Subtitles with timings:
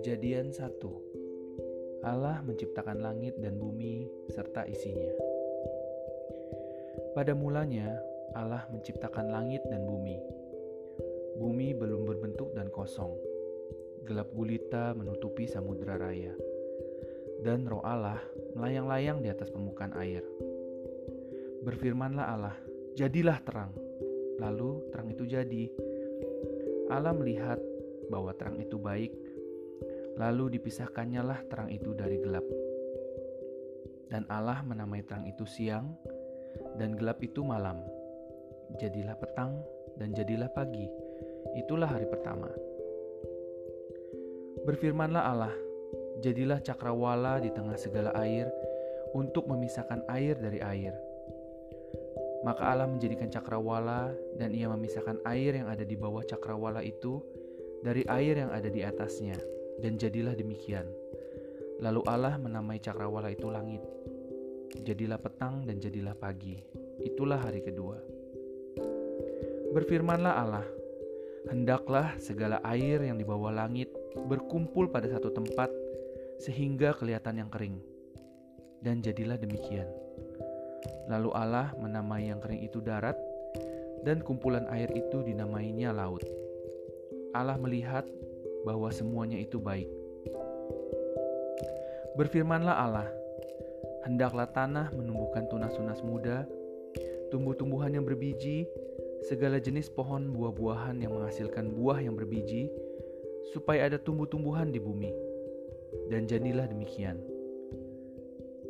[0.00, 5.12] Kejadian 1 Allah menciptakan langit dan bumi serta isinya.
[7.12, 8.00] Pada mulanya
[8.32, 10.16] Allah menciptakan langit dan bumi.
[11.36, 13.12] Bumi belum berbentuk dan kosong.
[14.08, 16.32] Gelap gulita menutupi samudera raya.
[17.44, 18.24] Dan roh Allah
[18.56, 20.24] melayang-layang di atas permukaan air.
[21.60, 22.56] Berfirmanlah Allah,
[22.96, 23.76] jadilah terang.
[24.40, 25.68] Lalu terang itu jadi.
[26.88, 27.60] Allah melihat
[28.08, 29.12] bahwa terang itu baik,
[30.20, 32.44] lalu dipisahkannya lah terang itu dari gelap.
[34.12, 35.96] Dan Allah menamai terang itu siang,
[36.76, 37.80] dan gelap itu malam.
[38.76, 39.56] Jadilah petang,
[39.96, 40.84] dan jadilah pagi.
[41.56, 42.52] Itulah hari pertama.
[44.60, 45.54] Berfirmanlah Allah,
[46.20, 48.52] jadilah cakrawala di tengah segala air
[49.16, 50.92] untuk memisahkan air dari air.
[52.44, 57.20] Maka Allah menjadikan cakrawala dan ia memisahkan air yang ada di bawah cakrawala itu
[57.80, 59.59] dari air yang ada di atasnya.
[59.80, 60.84] Dan jadilah demikian.
[61.80, 63.80] Lalu Allah menamai cakrawala itu langit.
[64.84, 66.60] Jadilah petang dan jadilah pagi.
[67.00, 67.96] Itulah hari kedua.
[69.72, 70.66] Berfirmanlah Allah,
[71.48, 73.88] hendaklah segala air yang di bawah langit
[74.28, 75.72] berkumpul pada satu tempat
[76.36, 77.80] sehingga kelihatan yang kering.
[78.84, 79.88] Dan jadilah demikian.
[81.08, 83.16] Lalu Allah menamai yang kering itu darat,
[84.04, 86.24] dan kumpulan air itu dinamainya laut.
[87.36, 88.06] Allah melihat
[88.64, 89.88] bahwa semuanya itu baik.
[92.18, 93.08] Berfirmanlah Allah,
[94.04, 96.44] hendaklah tanah menumbuhkan tunas-tunas muda,
[97.30, 98.66] tumbuh-tumbuhan yang berbiji,
[99.24, 102.68] segala jenis pohon buah-buahan yang menghasilkan buah yang berbiji,
[103.54, 105.12] supaya ada tumbuh-tumbuhan di bumi.
[106.10, 107.18] Dan jadilah demikian.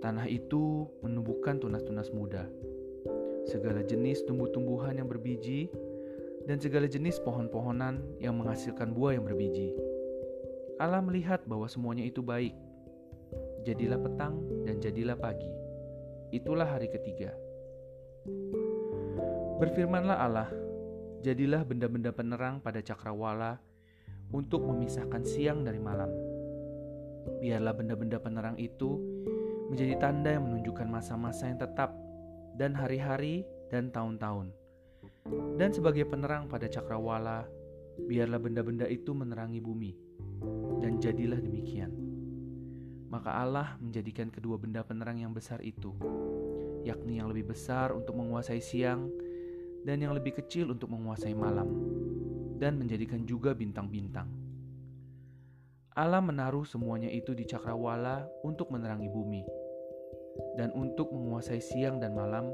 [0.01, 2.49] Tanah itu menumbuhkan tunas-tunas muda,
[3.49, 5.69] segala jenis tumbuh-tumbuhan yang berbiji,
[6.51, 9.71] dan segala jenis pohon-pohonan yang menghasilkan buah yang berbiji.
[10.83, 12.59] Allah melihat bahwa semuanya itu baik.
[13.63, 14.35] Jadilah petang
[14.67, 15.47] dan jadilah pagi.
[16.35, 17.31] Itulah hari ketiga.
[19.63, 20.51] Berfirmanlah Allah,
[21.23, 23.63] jadilah benda-benda penerang pada cakrawala
[24.35, 26.11] untuk memisahkan siang dari malam.
[27.39, 28.99] Biarlah benda-benda penerang itu
[29.71, 31.95] menjadi tanda yang menunjukkan masa-masa yang tetap
[32.59, 34.60] dan hari-hari dan tahun-tahun
[35.29, 37.45] dan sebagai penerang pada cakrawala,
[38.09, 39.93] biarlah benda-benda itu menerangi bumi.
[40.81, 41.93] Dan jadilah demikian.
[43.13, 45.93] Maka Allah menjadikan kedua benda penerang yang besar itu,
[46.87, 49.11] yakni yang lebih besar untuk menguasai siang
[49.85, 51.69] dan yang lebih kecil untuk menguasai malam,
[52.57, 54.29] dan menjadikan juga bintang-bintang.
[55.97, 59.43] Allah menaruh semuanya itu di cakrawala untuk menerangi bumi,
[60.55, 62.53] dan untuk menguasai siang dan malam,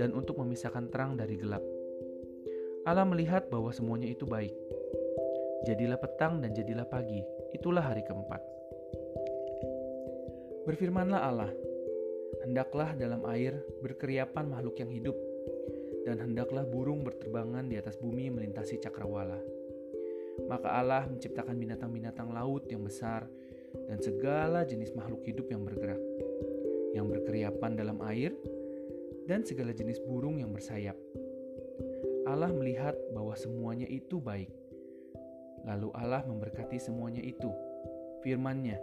[0.00, 1.62] dan untuk memisahkan terang dari gelap
[2.84, 4.52] Allah melihat bahwa semuanya itu baik.
[5.64, 7.24] Jadilah petang dan jadilah pagi,
[7.56, 8.44] itulah hari keempat.
[10.68, 11.48] Berfirmanlah Allah,
[12.44, 15.16] hendaklah dalam air berkeriapan makhluk yang hidup,
[16.04, 19.40] dan hendaklah burung berterbangan di atas bumi melintasi cakrawala.
[20.44, 23.24] Maka Allah menciptakan binatang-binatang laut yang besar
[23.88, 26.00] dan segala jenis makhluk hidup yang bergerak,
[26.92, 28.36] yang berkeriapan dalam air,
[29.24, 31.00] dan segala jenis burung yang bersayap
[32.24, 34.50] Allah melihat bahwa semuanya itu baik.
[35.64, 37.48] Lalu Allah memberkati semuanya itu.
[38.24, 38.80] Firman-Nya,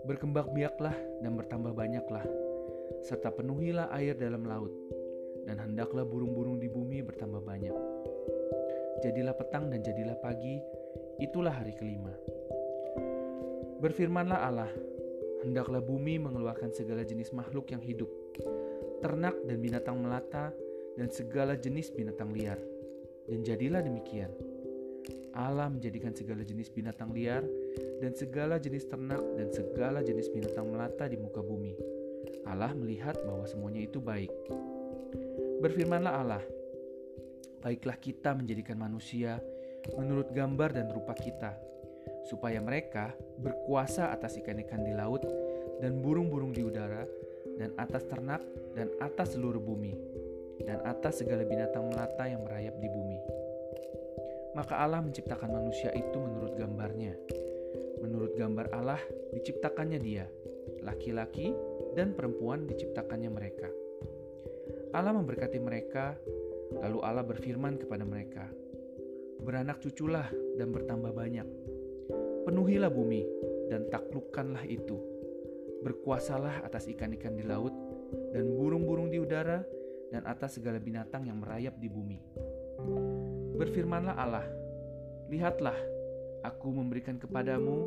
[0.00, 2.24] Berkembang biaklah dan bertambah banyaklah,
[3.04, 4.72] serta penuhilah air dalam laut,
[5.44, 7.76] dan hendaklah burung-burung di bumi bertambah banyak.
[9.04, 10.56] Jadilah petang dan jadilah pagi,
[11.20, 12.16] itulah hari kelima.
[13.84, 14.72] Berfirmanlah Allah,
[15.44, 18.08] hendaklah bumi mengeluarkan segala jenis makhluk yang hidup,
[19.04, 20.48] ternak dan binatang melata,
[20.98, 22.58] dan segala jenis binatang liar.
[23.30, 24.30] Dan jadilah demikian.
[25.30, 27.46] Allah menjadikan segala jenis binatang liar
[28.02, 31.78] dan segala jenis ternak dan segala jenis binatang melata di muka bumi.
[32.50, 34.32] Allah melihat bahwa semuanya itu baik.
[35.62, 36.42] Berfirmanlah Allah,
[37.62, 39.38] baiklah kita menjadikan manusia
[39.94, 41.54] menurut gambar dan rupa kita,
[42.26, 45.22] supaya mereka berkuasa atas ikan-ikan di laut
[45.78, 47.04] dan burung-burung di udara,
[47.60, 48.40] dan atas ternak
[48.72, 49.92] dan atas seluruh bumi,
[50.64, 53.20] dan atas segala binatang melata yang merayap di bumi.
[54.56, 57.14] Maka Allah menciptakan manusia itu menurut gambarnya.
[58.02, 59.00] Menurut gambar Allah
[59.36, 60.26] diciptakannya dia,
[60.82, 61.54] laki-laki
[61.94, 63.68] dan perempuan diciptakannya mereka.
[64.90, 66.18] Allah memberkati mereka,
[66.82, 68.50] lalu Allah berfirman kepada mereka,
[69.40, 70.28] Beranak cuculah
[70.60, 71.48] dan bertambah banyak.
[72.44, 73.24] Penuhilah bumi
[73.72, 75.00] dan taklukkanlah itu.
[75.80, 77.72] Berkuasalah atas ikan-ikan di laut
[78.36, 79.64] dan burung-burung di udara
[80.10, 82.18] dan atas segala binatang yang merayap di bumi.
[83.56, 84.46] Berfirmanlah Allah,
[85.30, 85.78] Lihatlah,
[86.42, 87.86] aku memberikan kepadamu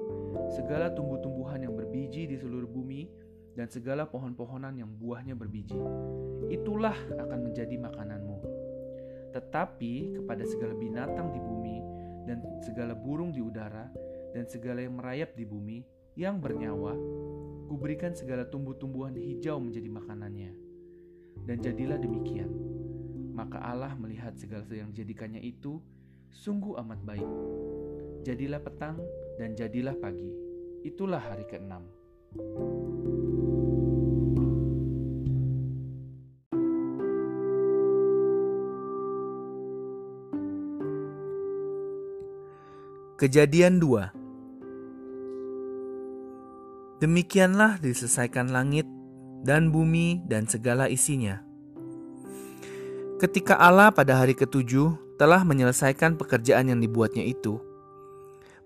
[0.56, 3.12] segala tumbuh-tumbuhan yang berbiji di seluruh bumi,
[3.54, 5.78] dan segala pohon-pohonan yang buahnya berbiji.
[6.50, 8.38] Itulah akan menjadi makananmu.
[9.30, 11.78] Tetapi kepada segala binatang di bumi,
[12.26, 13.92] dan segala burung di udara,
[14.34, 15.86] dan segala yang merayap di bumi,
[16.18, 16.94] yang bernyawa,
[17.70, 20.73] kuberikan segala tumbuh-tumbuhan hijau menjadi makanannya.
[21.44, 22.48] Dan jadilah demikian.
[23.34, 25.82] Maka Allah melihat segala yang dijadikannya itu
[26.32, 27.32] sungguh amat baik.
[28.24, 29.02] Jadilah petang
[29.36, 30.32] dan jadilah pagi.
[30.88, 31.84] Itulah hari keenam.
[43.24, 44.24] Kejadian 2
[47.00, 48.84] Demikianlah diselesaikan langit
[49.44, 51.44] dan bumi dan segala isinya.
[53.20, 57.60] Ketika Allah pada hari ketujuh telah menyelesaikan pekerjaan yang dibuatnya itu,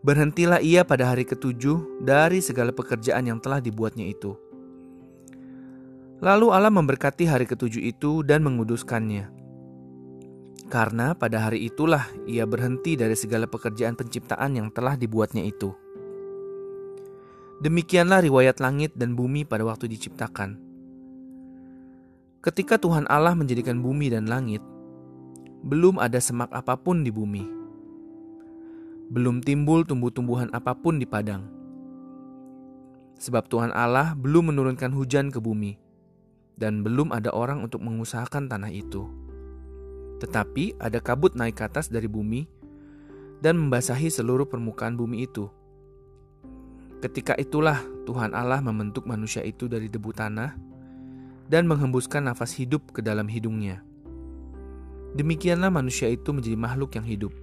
[0.01, 4.33] berhentilah ia pada hari ketujuh dari segala pekerjaan yang telah dibuatnya itu.
[6.17, 9.29] Lalu Allah memberkati hari ketujuh itu dan menguduskannya.
[10.67, 15.71] Karena pada hari itulah ia berhenti dari segala pekerjaan penciptaan yang telah dibuatnya itu.
[17.61, 20.66] Demikianlah riwayat langit dan bumi pada waktu diciptakan.
[22.37, 24.61] Ketika Tuhan Allah menjadikan bumi dan langit,
[25.65, 27.41] belum ada semak apa pun di bumi.
[29.09, 31.49] Belum timbul tumbuh-tumbuhan apa pun di padang.
[33.17, 35.81] Sebab Tuhan Allah belum menurunkan hujan ke bumi,
[36.61, 39.09] dan belum ada orang untuk mengusahakan tanah itu.
[40.21, 42.45] Tetapi ada kabut naik ke atas dari bumi
[43.41, 45.49] dan membasahi seluruh permukaan bumi itu.
[47.01, 50.66] Ketika itulah Tuhan Allah membentuk manusia itu dari debu tanah
[51.47, 53.83] dan menghembuskan nafas hidup ke dalam hidungnya.
[55.15, 57.33] Demikianlah manusia itu menjadi makhluk yang hidup.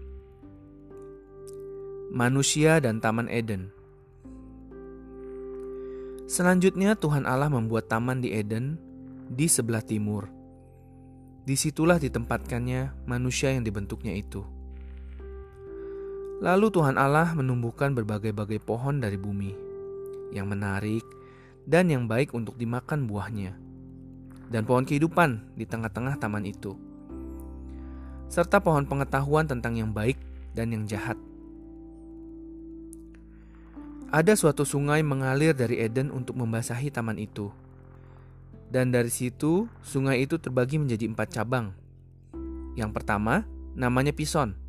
[2.15, 3.75] Manusia dan Taman Eden
[6.25, 8.81] Selanjutnya Tuhan Allah membuat taman di Eden
[9.29, 10.27] di sebelah timur.
[11.45, 14.41] Di situlah ditempatkannya manusia yang dibentuknya itu.
[16.41, 19.53] Lalu Tuhan Allah menumbuhkan berbagai-bagai pohon dari bumi
[20.33, 21.05] yang menarik
[21.69, 23.55] dan yang baik untuk dimakan buahnya,
[24.49, 26.77] dan pohon kehidupan di tengah-tengah taman itu,
[28.29, 30.17] serta pohon pengetahuan tentang yang baik
[30.53, 31.17] dan yang jahat.
[34.15, 37.51] Ada suatu sungai mengalir dari Eden untuk membasahi taman itu,
[38.71, 41.75] dan dari situ sungai itu terbagi menjadi empat cabang.
[42.75, 44.65] Yang pertama namanya Pison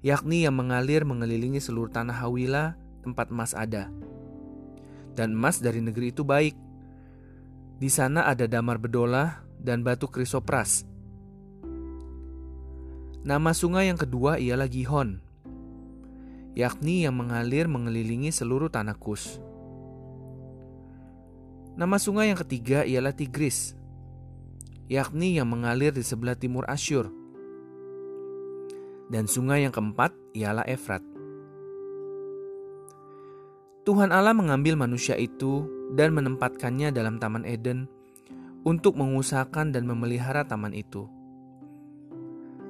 [0.00, 3.92] yakni yang mengalir mengelilingi seluruh tanah Hawila tempat emas ada.
[5.12, 6.56] Dan emas dari negeri itu baik.
[7.80, 10.84] Di sana ada damar bedola dan batu krisopras.
[13.24, 15.16] Nama sungai yang kedua ialah Gihon,
[16.52, 19.40] yakni yang mengalir mengelilingi seluruh tanah Kus.
[21.80, 23.72] Nama sungai yang ketiga ialah Tigris,
[24.84, 27.08] yakni yang mengalir di sebelah timur Asyur.
[29.08, 31.00] Dan sungai yang keempat ialah Efrat.
[33.88, 37.90] Tuhan Allah mengambil manusia itu dan menempatkannya dalam Taman Eden
[38.66, 41.08] untuk mengusahakan dan memelihara taman itu.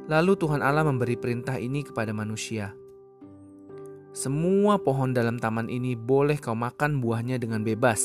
[0.07, 2.75] Lalu Tuhan Allah memberi perintah ini kepada manusia.
[4.11, 8.03] Semua pohon dalam taman ini boleh kau makan buahnya dengan bebas.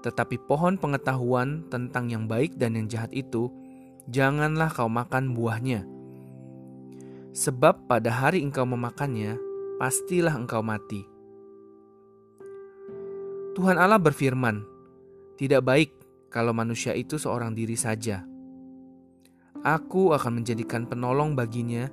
[0.00, 3.52] Tetapi pohon pengetahuan tentang yang baik dan yang jahat itu,
[4.08, 5.84] janganlah kau makan buahnya
[7.32, 9.40] Sebab pada hari engkau memakannya,
[9.80, 11.00] pastilah engkau mati.
[13.52, 14.64] Tuhan Allah berfirman,
[15.36, 15.90] "Tidak baik
[16.32, 18.24] kalau manusia itu seorang diri saja.
[19.60, 21.92] Aku akan menjadikan penolong baginya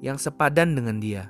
[0.00, 1.28] yang sepadan dengan dia."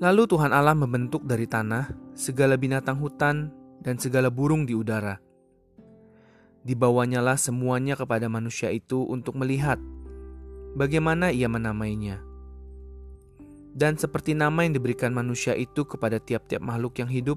[0.00, 3.52] Lalu Tuhan Allah membentuk dari tanah segala binatang hutan
[3.84, 5.20] dan segala burung di udara.
[6.64, 9.76] Dibawanyalah semuanya kepada manusia itu untuk melihat
[10.72, 12.20] bagaimana ia menamainya.
[13.76, 17.36] Dan seperti nama yang diberikan manusia itu kepada tiap-tiap makhluk yang hidup,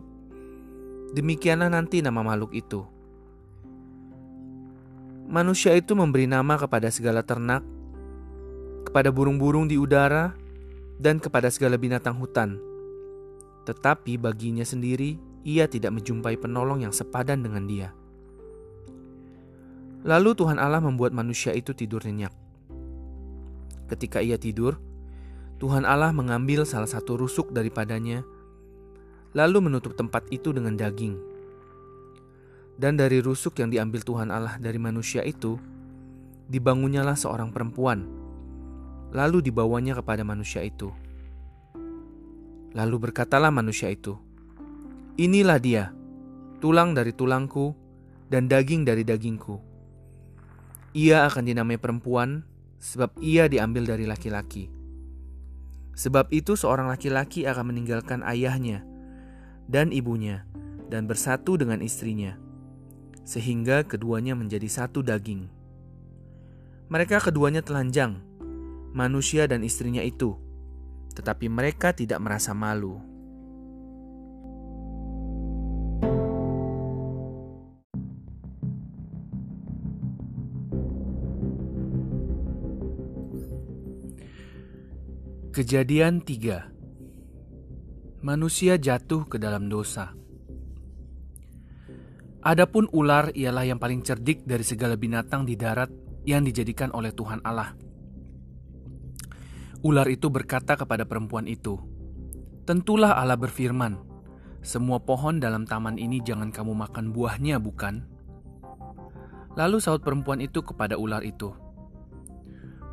[1.12, 2.88] demikianlah nanti nama makhluk itu.
[5.28, 7.60] Manusia itu memberi nama kepada segala ternak,
[8.88, 10.32] kepada burung-burung di udara,
[10.96, 12.56] dan kepada segala binatang hutan.
[13.68, 17.92] Tetapi baginya sendiri, ia tidak menjumpai penolong yang sepadan dengan dia.
[20.08, 22.32] Lalu Tuhan Allah membuat manusia itu tidur nyenyak.
[23.92, 24.80] Ketika ia tidur,
[25.60, 28.24] Tuhan Allah mengambil salah satu rusuk daripadanya,
[29.36, 31.20] lalu menutup tempat itu dengan daging.
[32.80, 35.60] Dan dari rusuk yang diambil Tuhan Allah dari manusia itu,
[36.48, 38.08] dibangunnyalah seorang perempuan,
[39.12, 40.96] lalu dibawanya kepada manusia itu.
[42.72, 44.16] Lalu berkatalah manusia itu,
[45.20, 45.92] "Inilah dia,
[46.64, 47.76] tulang dari tulangku
[48.32, 49.60] dan daging dari dagingku.
[50.96, 52.48] Ia akan dinamai perempuan,
[52.80, 54.79] sebab ia diambil dari laki-laki.
[56.00, 58.88] Sebab itu, seorang laki-laki akan meninggalkan ayahnya
[59.68, 60.48] dan ibunya,
[60.88, 62.40] dan bersatu dengan istrinya,
[63.28, 65.52] sehingga keduanya menjadi satu daging.
[66.88, 68.16] Mereka keduanya telanjang,
[68.96, 70.40] manusia dan istrinya itu,
[71.20, 73.09] tetapi mereka tidak merasa malu.
[85.60, 90.16] Kejadian 3 Manusia jatuh ke dalam dosa.
[92.40, 95.92] Adapun ular ialah yang paling cerdik dari segala binatang di darat
[96.24, 97.76] yang dijadikan oleh Tuhan Allah.
[99.84, 101.76] Ular itu berkata kepada perempuan itu,
[102.64, 104.00] "Tentulah Allah berfirman,
[104.64, 108.08] semua pohon dalam taman ini jangan kamu makan buahnya, bukan?"
[109.60, 111.52] Lalu saut perempuan itu kepada ular itu,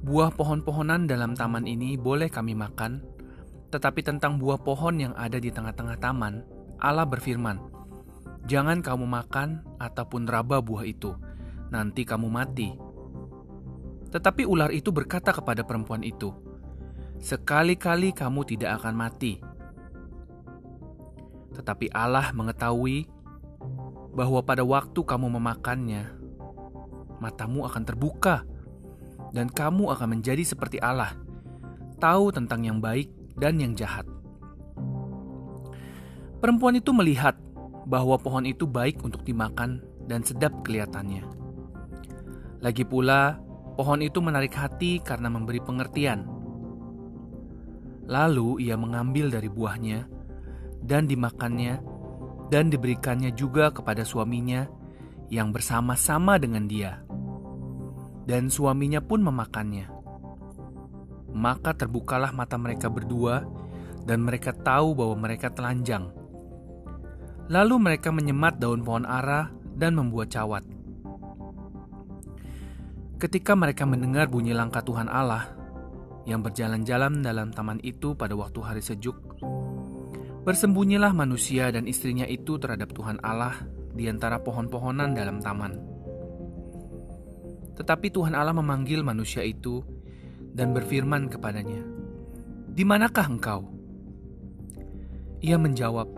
[0.05, 3.05] "Buah pohon-pohonan dalam taman ini boleh kami makan,
[3.71, 6.45] tetapi tentang buah pohon yang ada di tengah-tengah taman,
[6.81, 7.76] Allah berfirman,
[8.47, 11.19] Jangan kamu makan ataupun raba buah itu,
[11.75, 12.79] nanti kamu mati.
[14.15, 16.31] Tetapi ular itu berkata kepada perempuan itu,
[17.19, 19.43] "Sekali-kali kamu tidak akan mati."
[21.59, 23.11] Tetapi Allah mengetahui
[24.15, 26.07] bahwa pada waktu kamu memakannya,
[27.19, 28.47] matamu akan terbuka
[29.37, 31.12] dan kamu akan menjadi seperti Allah,
[32.00, 34.09] tahu tentang yang baik dan yang jahat.
[36.40, 37.37] Perempuan itu melihat
[37.85, 41.28] bahwa pohon itu baik untuk dimakan dan sedap kelihatannya.
[42.64, 46.25] Lagi pula, Pohon itu menarik hati karena memberi pengertian.
[48.09, 50.09] Lalu ia mengambil dari buahnya
[50.81, 51.85] dan dimakannya
[52.49, 54.64] dan diberikannya juga kepada suaminya
[55.28, 57.05] yang bersama-sama dengan dia.
[58.26, 59.87] Dan suaminya pun memakannya.
[61.30, 63.47] Maka terbukalah mata mereka berdua
[64.02, 66.11] dan mereka tahu bahwa mereka telanjang.
[67.47, 70.66] Lalu mereka menyemat daun pohon ara dan membuat cawat.
[73.16, 75.54] Ketika mereka mendengar bunyi langkah Tuhan Allah
[76.26, 79.16] yang berjalan-jalan dalam taman itu pada waktu hari sejuk,
[80.42, 83.56] bersembunyilah manusia dan istrinya itu terhadap Tuhan Allah
[83.97, 85.96] di antara pohon-pohonan dalam taman.
[87.76, 89.85] Tetapi Tuhan Allah memanggil manusia itu
[90.56, 91.85] dan berfirman kepadanya,
[92.73, 93.68] "Di manakah engkau?"
[95.45, 96.09] Ia menjawab,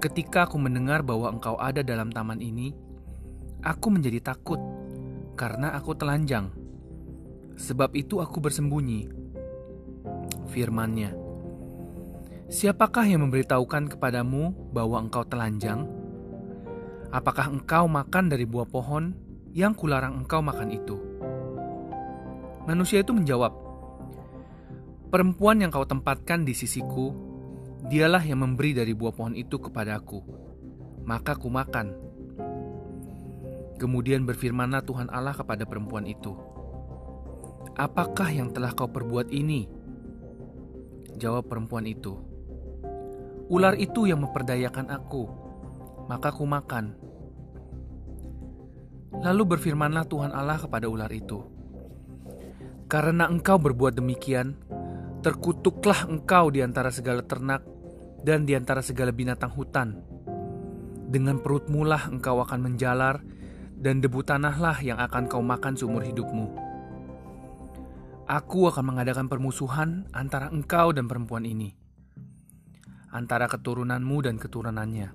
[0.00, 2.72] "Ketika aku mendengar bahwa engkau ada dalam taman ini,
[3.60, 4.58] aku menjadi takut."
[5.38, 6.50] karena aku telanjang.
[7.54, 9.06] Sebab itu aku bersembunyi.
[10.50, 11.14] Firmannya,
[12.48, 15.84] Siapakah yang memberitahukan kepadamu bahwa engkau telanjang?
[17.12, 19.12] Apakah engkau makan dari buah pohon
[19.52, 20.96] yang kularang engkau makan itu?
[22.68, 23.68] Manusia itu menjawab,
[25.08, 27.16] Perempuan yang kau tempatkan di sisiku,
[27.88, 30.20] dialah yang memberi dari buah pohon itu kepadaku.
[31.08, 32.08] Maka ku makan
[33.78, 36.34] Kemudian berfirmanlah Tuhan Allah kepada perempuan itu,
[37.78, 39.70] "Apakah yang telah kau perbuat ini?"
[41.14, 42.18] Jawab perempuan itu,
[43.46, 45.30] "Ular itu yang memperdayakan aku,
[46.10, 47.07] maka ku makan."
[49.12, 51.40] Lalu berfirmanlah Tuhan Allah kepada ular itu,
[52.90, 54.56] "Karena engkau berbuat demikian,
[55.24, 57.64] terkutuklah engkau di antara segala ternak
[58.20, 60.04] dan di antara segala binatang hutan.
[61.08, 63.38] Dengan perutmu lah engkau akan menjalar."
[63.78, 66.50] dan debu tanahlah yang akan kau makan seumur hidupmu.
[68.28, 71.72] Aku akan mengadakan permusuhan antara engkau dan perempuan ini,
[73.08, 75.08] antara keturunanmu dan keturunannya.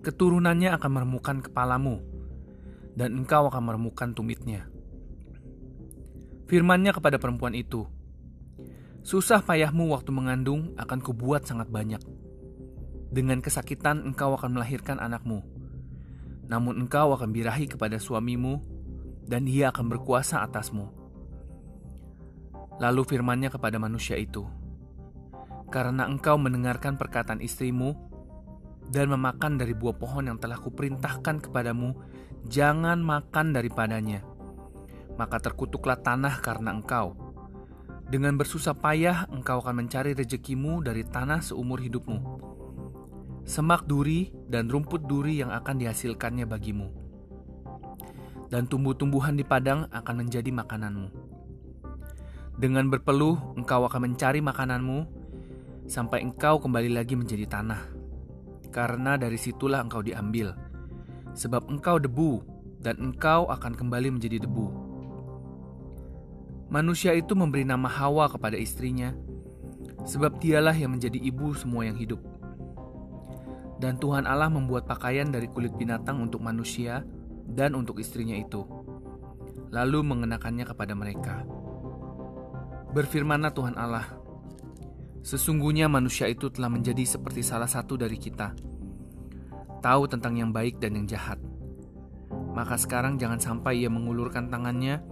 [0.00, 2.00] Keturunannya akan meremukan kepalamu,
[2.94, 4.70] dan engkau akan meremukan tumitnya.
[6.46, 7.86] Firmannya kepada perempuan itu,
[9.04, 12.00] Susah payahmu waktu mengandung akan kubuat sangat banyak.
[13.12, 15.44] Dengan kesakitan engkau akan melahirkan anakmu
[16.48, 18.60] namun engkau akan birahi kepada suamimu,
[19.24, 20.92] dan ia akan berkuasa atasmu.
[22.80, 24.44] Lalu firmannya kepada manusia itu,
[25.72, 27.96] Karena engkau mendengarkan perkataan istrimu,
[28.94, 31.96] dan memakan dari buah pohon yang telah kuperintahkan kepadamu,
[32.48, 34.24] jangan makan daripadanya.
[35.14, 37.14] Maka terkutuklah tanah karena engkau.
[38.10, 42.44] Dengan bersusah payah engkau akan mencari rezekimu dari tanah seumur hidupmu
[43.44, 46.88] semak duri dan rumput duri yang akan dihasilkannya bagimu.
[48.48, 51.08] Dan tumbuh-tumbuhan di padang akan menjadi makananmu.
[52.54, 54.98] Dengan berpeluh, engkau akan mencari makananmu,
[55.84, 57.82] sampai engkau kembali lagi menjadi tanah,
[58.70, 60.54] karena dari situlah engkau diambil,
[61.34, 62.40] sebab engkau debu,
[62.80, 64.66] dan engkau akan kembali menjadi debu.
[66.70, 69.12] Manusia itu memberi nama Hawa kepada istrinya,
[70.06, 72.22] sebab dialah yang menjadi ibu semua yang hidup.
[73.78, 77.04] Dan Tuhan Allah membuat pakaian dari kulit binatang untuk manusia
[77.44, 78.64] dan untuk istrinya itu,
[79.74, 81.44] lalu mengenakannya kepada mereka.
[82.94, 84.24] Berfirmanlah Tuhan Allah,
[85.24, 88.52] Sesungguhnya manusia itu telah menjadi seperti salah satu dari kita,
[89.84, 91.36] tahu tentang yang baik dan yang jahat.
[92.56, 95.04] Maka sekarang jangan sampai ia mengulurkan tangannya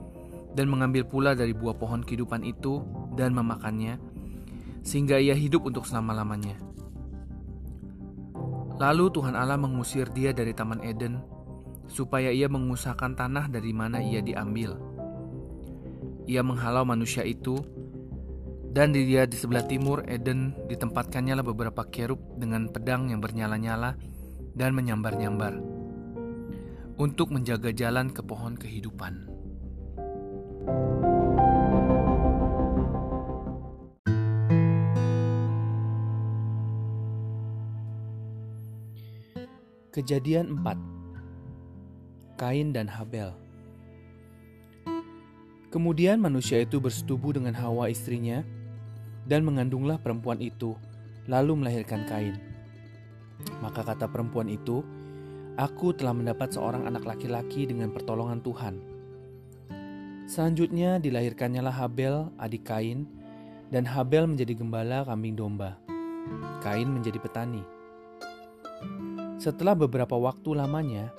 [0.56, 2.80] dan mengambil pula dari buah pohon kehidupan itu
[3.12, 4.00] dan memakannya,
[4.80, 6.56] sehingga ia hidup untuk selama-lamanya.
[8.80, 11.20] Lalu Tuhan Allah mengusir dia dari Taman Eden,
[11.92, 14.80] supaya ia mengusahakan tanah dari mana ia diambil.
[16.24, 17.60] Ia menghalau manusia itu
[18.72, 24.00] dan di dia di sebelah timur Eden ditempatkannya beberapa kerub dengan pedang yang bernyala-nyala
[24.52, 25.56] dan menyambar-nyambar
[27.00, 29.28] untuk menjaga jalan ke pohon kehidupan.
[39.92, 43.36] Kejadian 4 Kain dan Habel
[45.68, 48.44] Kemudian manusia itu bersetubuh dengan Hawa istrinya
[49.24, 50.76] dan mengandunglah perempuan itu,
[51.24, 52.51] lalu melahirkan Kain.
[53.60, 54.82] Maka kata perempuan itu,
[55.58, 58.74] "Aku telah mendapat seorang anak laki-laki dengan pertolongan Tuhan."
[60.26, 63.04] Selanjutnya dilahirkannya lah Habel, adik Kain,
[63.68, 65.76] dan Habel menjadi gembala kambing domba.
[66.62, 67.62] Kain menjadi petani.
[69.42, 71.10] Setelah beberapa waktu lamanya,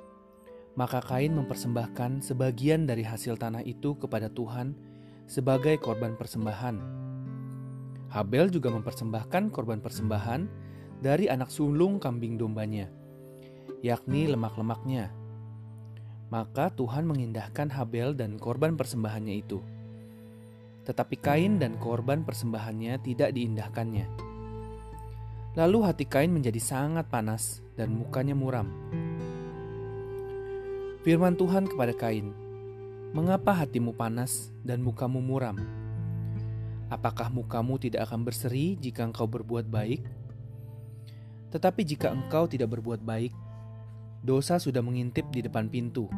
[0.80, 4.74] maka Kain mempersembahkan sebagian dari hasil tanah itu kepada Tuhan
[5.28, 7.04] sebagai korban persembahan
[8.14, 10.63] Habel juga mempersembahkan korban persembahan
[11.04, 12.88] dari anak sulung kambing dombanya,
[13.84, 15.12] yakni lemak-lemaknya.
[16.32, 19.60] Maka Tuhan mengindahkan Habel dan korban persembahannya itu.
[20.88, 24.08] Tetapi Kain dan korban persembahannya tidak diindahkannya.
[25.60, 28.72] Lalu hati Kain menjadi sangat panas dan mukanya muram.
[31.04, 32.32] Firman Tuhan kepada Kain,
[33.12, 35.60] "Mengapa hatimu panas dan mukamu muram?"
[36.88, 40.23] Apakah mukamu tidak akan berseri jika engkau berbuat baik?
[41.54, 43.30] Tetapi jika engkau tidak berbuat baik,
[44.26, 46.10] dosa sudah mengintip di depan pintu.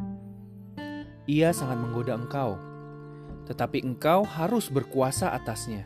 [1.28, 2.56] Ia sangat menggoda engkau,
[3.44, 5.84] tetapi engkau harus berkuasa atasnya.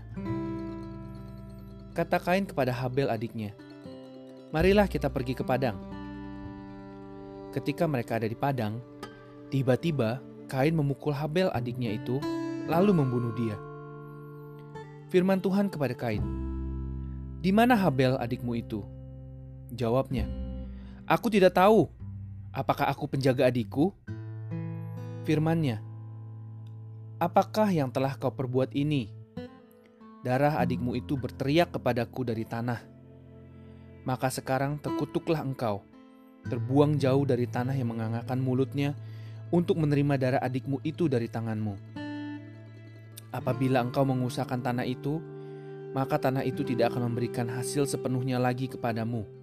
[1.91, 3.51] Kata Kain kepada Habel adiknya,
[4.55, 5.75] "Marilah kita pergi ke padang."
[7.51, 8.79] Ketika mereka ada di padang,
[9.51, 12.23] tiba-tiba Kain memukul Habel adiknya itu,
[12.71, 13.59] lalu membunuh dia
[15.11, 16.23] firman Tuhan kepada Kain,
[17.43, 19.00] "Di mana Habel adikmu itu?"
[19.71, 20.27] Jawabnya,
[21.07, 21.87] "Aku tidak tahu.
[22.51, 23.95] Apakah aku penjaga adikku?"
[25.23, 25.79] Firmannya,
[27.23, 29.15] "Apakah yang telah kau perbuat ini?"
[30.21, 32.85] Darah adikmu itu berteriak kepadaku dari tanah.
[34.05, 35.81] Maka sekarang terkutuklah engkau,
[36.45, 38.93] terbuang jauh dari tanah yang mengangakkan mulutnya
[39.49, 41.75] untuk menerima darah adikmu itu dari tanganmu.
[43.31, 45.23] Apabila engkau mengusahakan tanah itu,
[45.97, 49.40] maka tanah itu tidak akan memberikan hasil sepenuhnya lagi kepadamu.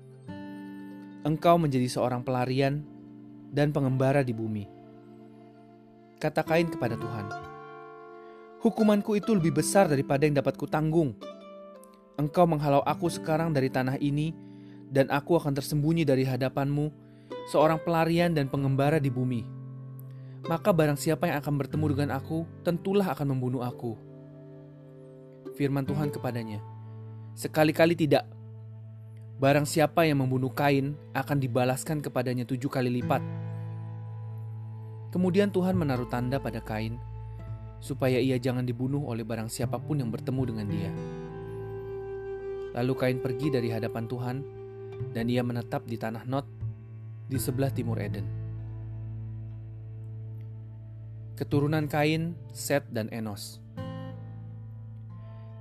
[1.27, 2.87] Engkau menjadi seorang pelarian
[3.51, 4.63] dan pengembara di bumi.
[6.23, 7.27] Kata Kain kepada Tuhan,
[8.63, 11.11] Hukumanku itu lebih besar daripada yang dapat kutanggung.
[12.15, 14.31] Engkau menghalau aku sekarang dari tanah ini,
[14.87, 16.89] dan aku akan tersembunyi dari hadapanmu,
[17.51, 19.57] seorang pelarian dan pengembara di bumi
[20.47, 23.99] maka barang siapa yang akan bertemu dengan aku, tentulah akan membunuh aku.
[25.59, 26.63] Firman Tuhan kepadanya,
[27.35, 28.23] sekali-kali tidak.
[29.37, 33.21] Barang siapa yang membunuh Kain akan dibalaskan kepadanya tujuh kali lipat.
[35.13, 36.97] Kemudian Tuhan menaruh tanda pada Kain,
[37.77, 40.91] supaya ia jangan dibunuh oleh barang siapa pun yang bertemu dengan dia.
[42.81, 44.37] Lalu Kain pergi dari hadapan Tuhan,
[45.13, 46.45] dan ia menetap di tanah Not
[47.29, 48.47] di sebelah timur Eden
[51.37, 53.61] keturunan Kain, Set, dan Enos.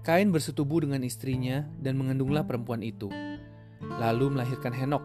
[0.00, 3.12] Kain bersetubuh dengan istrinya dan mengandunglah perempuan itu,
[3.98, 5.04] lalu melahirkan Henok.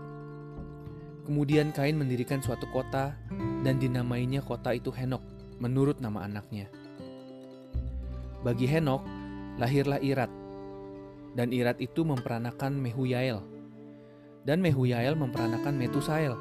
[1.27, 3.13] Kemudian Kain mendirikan suatu kota
[3.61, 5.21] dan dinamainya kota itu Henok
[5.61, 6.67] menurut nama anaknya.
[8.41, 9.05] Bagi Henok,
[9.61, 10.33] lahirlah Irat,
[11.37, 13.45] dan Irat itu memperanakan Mehuyael,
[14.43, 16.33] dan Mehuyael memperanakan Metusael,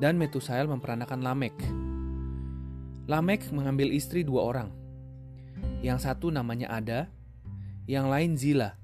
[0.00, 1.52] dan Metusael memperanakan Lamek,
[3.10, 4.70] Lamek mengambil istri dua orang.
[5.82, 7.10] Yang satu namanya Ada,
[7.90, 8.78] yang lain Zila.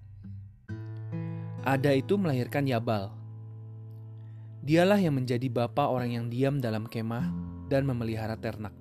[1.69, 3.13] Ada itu melahirkan Yabal.
[4.65, 7.29] Dialah yang menjadi bapa orang yang diam dalam kemah
[7.69, 8.73] dan memelihara ternak.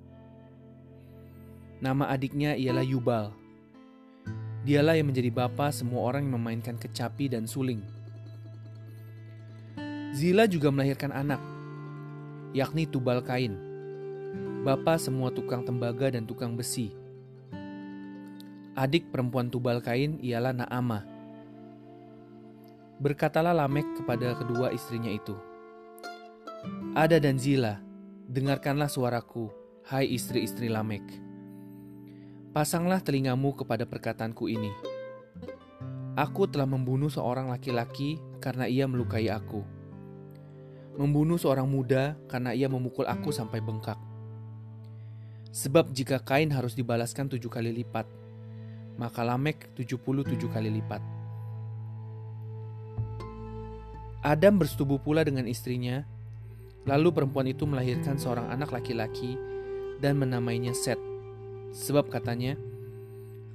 [1.84, 3.36] Nama adiknya ialah Yubal.
[4.64, 7.84] Dialah yang menjadi bapa semua orang yang memainkan kecapi dan suling.
[10.16, 11.44] Zila juga melahirkan anak,
[12.56, 13.52] yakni Tubal Kain,
[14.64, 16.96] bapa semua tukang tembaga dan tukang besi.
[18.72, 21.17] Adik perempuan Tubal Kain ialah Naama.
[22.98, 25.38] Berkatalah Lamek kepada kedua istrinya itu,
[26.98, 27.78] Ada dan Zila,
[28.26, 29.54] dengarkanlah suaraku,
[29.86, 31.06] hai istri-istri Lamek.
[32.50, 34.74] Pasanglah telingamu kepada perkataanku ini.
[36.18, 39.78] Aku telah membunuh seorang laki-laki karena ia melukai aku
[40.98, 43.94] membunuh seorang muda karena ia memukul aku sampai bengkak.
[45.54, 48.04] Sebab jika kain harus dibalaskan tujuh kali lipat,
[48.98, 51.17] maka Lamek tujuh puluh tujuh kali lipat.
[54.18, 56.02] Adam bersetubuh pula dengan istrinya,
[56.82, 59.38] lalu perempuan itu melahirkan seorang anak laki-laki
[60.02, 60.98] dan menamainya Set.
[61.70, 62.58] Sebab katanya,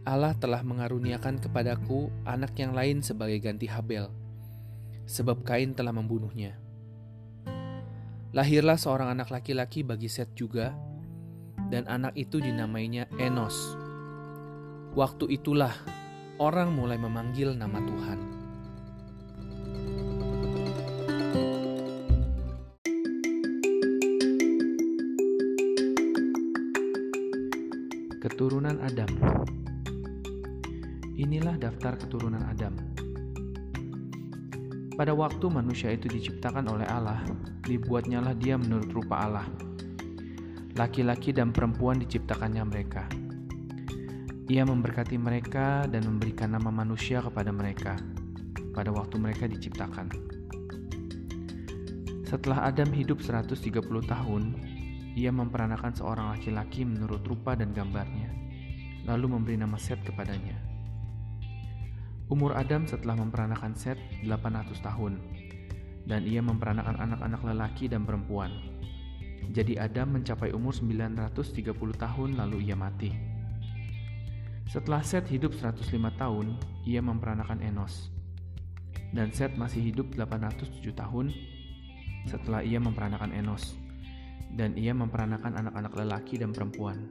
[0.08, 4.08] Allah telah mengaruniakan kepadaku anak yang lain sebagai ganti Habel,
[5.04, 6.56] sebab Kain telah membunuhnya.
[8.32, 10.72] Lahirlah seorang anak laki-laki bagi Set juga,
[11.68, 13.76] dan anak itu dinamainya Enos.
[14.96, 15.74] Waktu itulah
[16.40, 18.33] orang mulai memanggil nama Tuhan.
[28.24, 29.12] Keturunan Adam
[31.20, 32.72] Inilah daftar keturunan Adam.
[34.96, 37.20] Pada waktu manusia itu diciptakan oleh Allah,
[37.68, 39.44] dibuatnyalah dia menurut rupa Allah.
[40.80, 43.12] Laki-laki dan perempuan diciptakannya mereka.
[44.48, 48.00] Ia memberkati mereka dan memberikan nama manusia kepada mereka
[48.72, 50.08] pada waktu mereka diciptakan.
[52.24, 54.44] Setelah Adam hidup 130 tahun,
[55.14, 58.34] ia memperanakan seorang laki-laki menurut rupa dan gambarnya,
[59.06, 60.58] lalu memberi nama Set kepadanya.
[62.34, 65.22] Umur Adam setelah memperanakan Set 800 tahun,
[66.10, 68.50] dan ia memperanakan anak-anak lelaki dan perempuan.
[69.54, 73.12] Jadi Adam mencapai umur 930 tahun lalu ia mati.
[74.72, 78.10] Setelah Set hidup 105 tahun, ia memperanakan Enos.
[79.14, 81.30] Dan Set masih hidup 807 tahun
[82.26, 83.83] setelah ia memperanakan Enos.
[84.54, 87.10] Dan ia memperanakan anak-anak lelaki dan perempuan.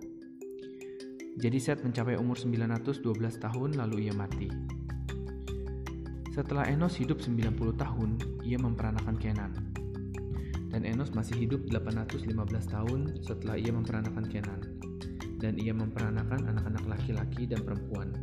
[1.33, 3.03] Jadi Set mencapai umur 912
[3.41, 4.53] tahun lalu ia mati.
[6.33, 9.53] Setelah Enos hidup 90 tahun, ia memperanakan Kenan.
[10.73, 12.33] Dan Enos masih hidup 815
[12.73, 14.61] tahun setelah ia memperanakan Kenan.
[15.37, 18.17] Dan ia memperanakan anak-anak laki-laki dan perempuan.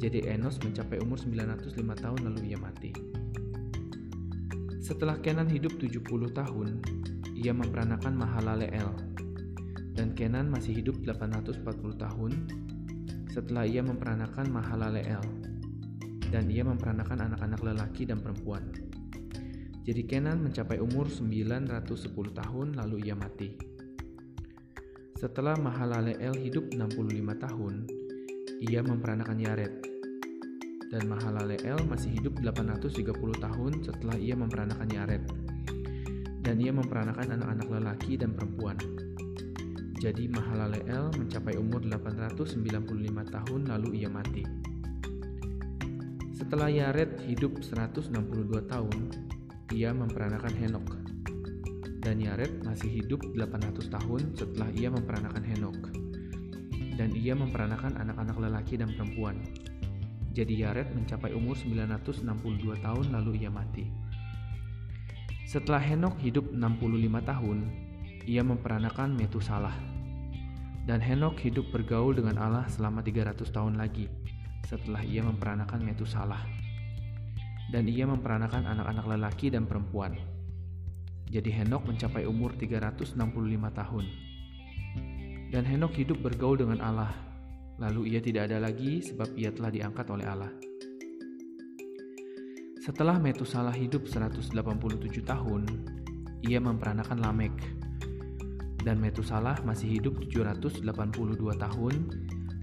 [0.00, 2.92] Jadi Enos mencapai umur 905 tahun lalu ia mati.
[4.84, 6.80] Setelah Kenan hidup 70 tahun,
[7.34, 8.90] ia memperanakan Mahalaleel.
[9.94, 11.62] Dan Kenan masih hidup 840
[11.98, 12.32] tahun
[13.30, 15.22] setelah ia memperanakan Mahalaleel
[16.34, 18.66] dan ia memperanakan anak-anak lelaki dan perempuan.
[19.86, 23.54] Jadi Kenan mencapai umur 910 tahun lalu ia mati.
[25.14, 27.74] Setelah Mahalaleel hidup 65 tahun,
[28.66, 29.74] ia memperanakan Yared.
[30.90, 35.53] Dan Mahalaleel masih hidup 830 tahun setelah ia memperanakan Yared.
[36.44, 38.76] Dan ia memperanakan anak-anak lelaki dan perempuan.
[39.96, 42.60] Jadi Mahalaleel mencapai umur 895
[43.32, 44.44] tahun lalu ia mati.
[46.36, 48.12] Setelah Yared hidup 162
[48.68, 48.98] tahun,
[49.72, 50.86] ia memperanakan Henok.
[52.04, 55.78] Dan Yared masih hidup 800 tahun setelah ia memperanakan Henok.
[57.00, 59.40] Dan ia memperanakan anak-anak lelaki dan perempuan.
[60.36, 62.28] Jadi Yared mencapai umur 962
[62.84, 63.88] tahun lalu ia mati.
[65.44, 67.58] Setelah Henok hidup 65 tahun,
[68.24, 69.76] ia memperanakan Metusalah.
[70.88, 74.08] Dan Henok hidup bergaul dengan Allah selama 300 tahun lagi
[74.64, 76.40] setelah ia memperanakan Metusalah.
[77.68, 80.16] Dan ia memperanakan anak-anak lelaki dan perempuan.
[81.28, 83.20] Jadi Henok mencapai umur 365
[83.68, 84.04] tahun.
[85.52, 87.12] Dan Henok hidup bergaul dengan Allah.
[87.76, 90.52] Lalu ia tidak ada lagi sebab ia telah diangkat oleh Allah.
[92.84, 94.52] Setelah Metusalah hidup 187
[95.24, 95.62] tahun,
[96.44, 97.56] ia memperanakan Lamek.
[98.84, 100.84] Dan Metusalah masih hidup 782
[101.56, 101.94] tahun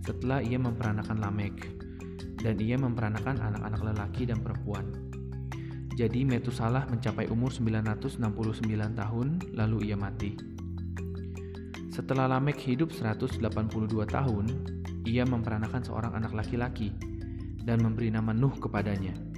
[0.05, 1.65] setelah ia memperanakan Lamek
[2.37, 4.93] dan ia memperanakan anak-anak lelaki dan perempuan.
[5.97, 8.21] Jadi Metusalah mencapai umur 969
[8.93, 10.37] tahun lalu ia mati.
[11.89, 13.41] Setelah Lamek hidup 182
[14.05, 14.45] tahun,
[15.01, 16.93] ia memperanakan seorang anak laki-laki
[17.65, 19.30] dan memberi nama Nuh kepadanya.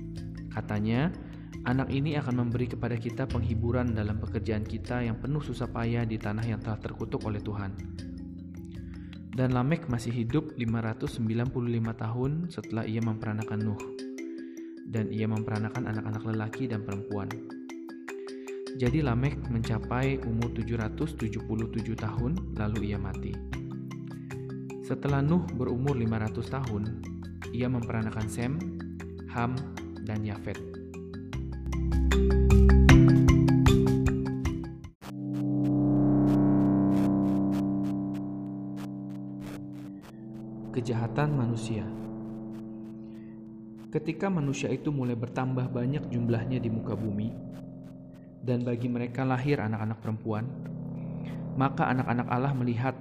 [0.54, 1.10] Katanya,
[1.66, 6.22] anak ini akan memberi kepada kita penghiburan dalam pekerjaan kita yang penuh susah payah di
[6.22, 7.74] tanah yang telah terkutuk oleh Tuhan.
[9.34, 11.18] Dan Lamek masih hidup 595
[11.98, 13.82] tahun setelah ia memperanakan Nuh.
[14.86, 17.34] Dan ia memperanakan anak-anak lelaki dan perempuan.
[18.78, 21.50] Jadi Lamek mencapai umur 777
[21.98, 23.34] tahun lalu ia mati.
[24.86, 26.84] Setelah Nuh berumur 500 tahun,
[27.50, 28.54] ia memperanakan Sem,
[29.34, 29.58] Ham,
[30.04, 30.60] dan Yafet.
[40.74, 41.88] Kejahatan manusia
[43.94, 47.30] Ketika manusia itu mulai bertambah banyak jumlahnya di muka bumi,
[48.42, 50.50] dan bagi mereka lahir anak-anak perempuan,
[51.54, 52.98] maka anak-anak Allah melihat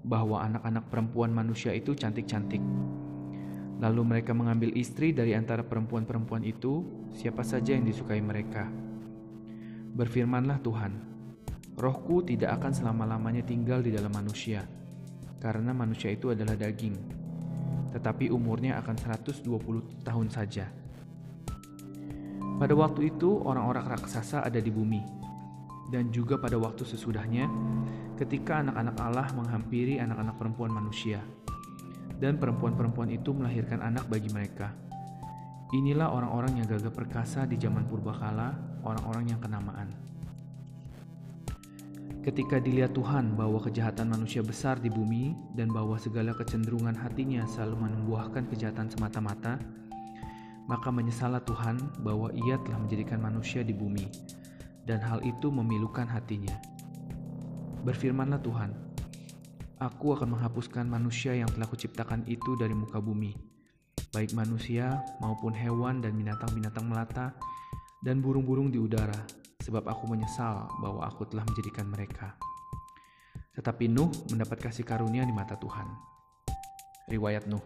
[0.00, 2.64] bahwa anak-anak perempuan manusia itu cantik-cantik
[3.80, 6.84] Lalu mereka mengambil istri dari antara perempuan-perempuan itu,
[7.16, 8.68] siapa saja yang disukai mereka.
[9.96, 10.92] Berfirmanlah Tuhan,
[11.80, 14.68] Rohku tidak akan selama-lamanya tinggal di dalam manusia,
[15.40, 16.92] karena manusia itu adalah daging,
[17.96, 20.68] tetapi umurnya akan 120 tahun saja.
[22.60, 25.00] Pada waktu itu orang-orang raksasa ada di bumi,
[25.88, 27.48] dan juga pada waktu sesudahnya
[28.20, 31.24] ketika anak-anak Allah menghampiri anak-anak perempuan manusia
[32.20, 34.70] dan perempuan-perempuan itu melahirkan anak bagi mereka.
[35.72, 38.54] Inilah orang-orang yang gagah perkasa di zaman purbakala,
[38.84, 39.88] orang-orang yang kenamaan.
[42.20, 47.88] Ketika dilihat Tuhan bahwa kejahatan manusia besar di bumi dan bahwa segala kecenderungan hatinya selalu
[47.88, 49.56] menumbuhkan kejahatan semata-mata,
[50.68, 54.04] maka menyesallah Tuhan bahwa ia telah menjadikan manusia di bumi,
[54.84, 56.52] dan hal itu memilukan hatinya.
[57.88, 58.70] Berfirmanlah Tuhan,
[59.80, 63.32] Aku akan menghapuskan manusia yang telah kuciptakan itu dari muka bumi,
[64.12, 67.32] baik manusia maupun hewan dan binatang-binatang melata
[68.04, 69.16] dan burung-burung di udara,
[69.64, 72.36] sebab aku menyesal bahwa aku telah menjadikan mereka.
[73.56, 75.88] Tetapi Nuh mendapat kasih karunia di mata Tuhan.
[77.08, 77.64] Riwayat Nuh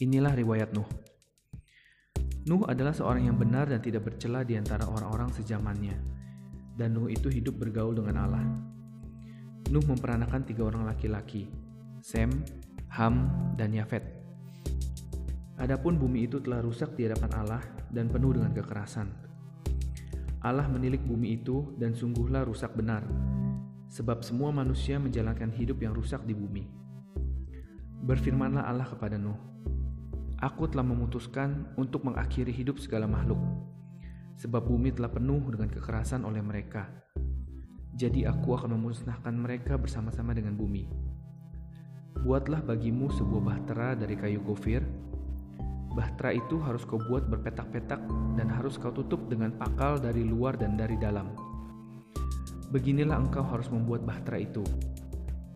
[0.00, 0.88] Inilah riwayat Nuh.
[2.48, 5.96] Nuh adalah seorang yang benar dan tidak bercela di antara orang-orang sejamannya.
[6.72, 8.77] Dan Nuh itu hidup bergaul dengan Allah.
[9.68, 11.44] Nuh memperanakan tiga orang laki-laki,
[12.00, 12.32] Sem,
[12.96, 14.00] Ham, dan Yafet.
[15.60, 17.60] Adapun bumi itu telah rusak di hadapan Allah
[17.92, 19.12] dan penuh dengan kekerasan.
[20.40, 23.04] Allah menilik bumi itu dan sungguhlah rusak benar,
[23.92, 26.64] sebab semua manusia menjalankan hidup yang rusak di bumi.
[28.08, 29.36] Berfirmanlah Allah kepada Nuh,
[30.40, 33.42] Aku telah memutuskan untuk mengakhiri hidup segala makhluk,
[34.40, 36.88] sebab bumi telah penuh dengan kekerasan oleh mereka
[37.98, 40.86] jadi aku akan memusnahkan mereka bersama-sama dengan bumi.
[42.22, 44.86] Buatlah bagimu sebuah bahtera dari kayu gofir.
[45.90, 47.98] Bahtera itu harus kau buat berpetak-petak
[48.38, 51.34] dan harus kau tutup dengan pakal dari luar dan dari dalam.
[52.70, 54.62] Beginilah engkau harus membuat bahtera itu.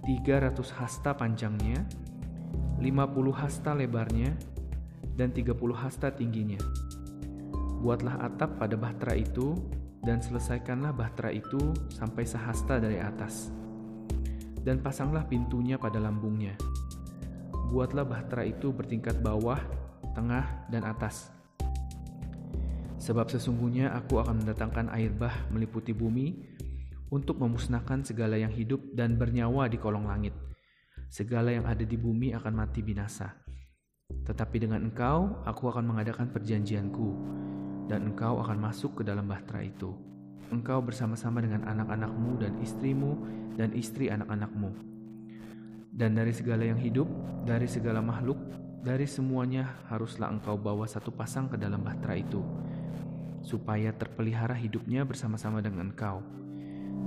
[0.03, 1.87] 300 hasta panjangnya,
[2.83, 4.35] 50 hasta lebarnya,
[5.15, 6.59] dan 30 hasta tingginya.
[7.79, 9.55] Buatlah atap pada bahtera itu
[10.03, 13.55] dan selesaikanlah bahtera itu sampai sehasta dari atas.
[14.63, 16.55] Dan pasanglah pintunya pada lambungnya.
[17.71, 19.59] Buatlah bahtera itu bertingkat bawah,
[20.15, 21.31] tengah, dan atas.
[23.03, 26.55] Sebab sesungguhnya aku akan mendatangkan air bah meliputi bumi
[27.11, 30.35] untuk memusnahkan segala yang hidup dan bernyawa di kolong langit.
[31.11, 33.35] Segala yang ada di bumi akan mati binasa.
[34.23, 37.09] Tetapi dengan engkau, aku akan mengadakan perjanjianku,
[37.91, 39.95] dan engkau akan masuk ke dalam bahtera itu.
[40.53, 43.17] Engkau bersama-sama dengan anak-anakmu dan istrimu
[43.57, 44.73] dan istri anak-anakmu.
[45.93, 47.09] Dan dari segala yang hidup,
[47.45, 48.41] dari segala makhluk,
[48.83, 52.41] dari semuanya haruslah engkau bawa satu pasang ke dalam bahtera itu,
[53.45, 56.25] supaya terpelihara hidupnya bersama-sama dengan engkau.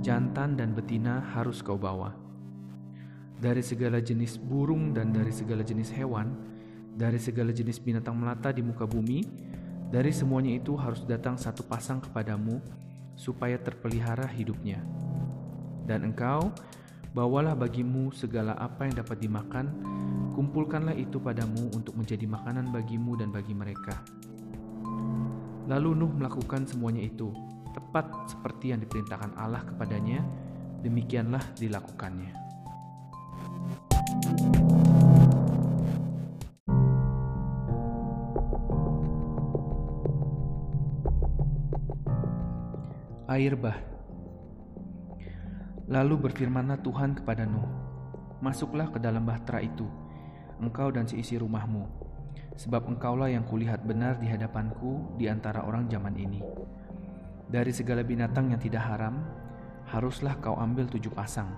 [0.00, 2.14] Jantan dan betina harus kau bawa.
[3.36, 6.32] Dari segala jenis burung dan dari segala jenis hewan,
[6.96, 9.20] dari segala jenis binatang melata di muka bumi,
[9.86, 12.58] dari semuanya itu harus datang satu pasang kepadamu,
[13.16, 14.82] supaya terpelihara hidupnya.
[15.86, 16.52] Dan engkau,
[17.14, 19.66] bawalah bagimu segala apa yang dapat dimakan,
[20.34, 24.04] kumpulkanlah itu padamu untuk menjadi makanan bagimu dan bagi mereka.
[25.66, 27.32] Lalu Nuh melakukan semuanya itu,
[27.72, 30.20] tepat seperti yang diperintahkan Allah kepadanya,
[30.84, 32.32] demikianlah dilakukannya.
[43.36, 43.76] Air bah.
[45.92, 47.68] Lalu berfirmanlah Tuhan kepada Nuh,
[48.40, 49.84] Masuklah ke dalam bahtera itu,
[50.58, 51.84] engkau dan seisi rumahmu,
[52.56, 56.40] sebab engkaulah yang kulihat benar di hadapanku di antara orang zaman ini.
[57.46, 59.20] Dari segala binatang yang tidak haram,
[59.86, 61.52] haruslah kau ambil tujuh pasang,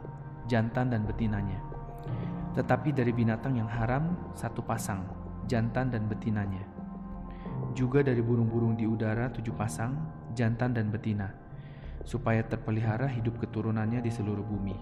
[0.50, 1.62] jantan dan betinanya.
[2.58, 5.06] Tetapi dari binatang yang haram, satu pasang,
[5.46, 6.66] jantan dan betinanya.
[7.72, 9.94] Juga dari burung-burung di udara tujuh pasang,
[10.36, 11.47] jantan dan betina,
[12.04, 14.76] supaya terpelihara hidup keturunannya di seluruh bumi.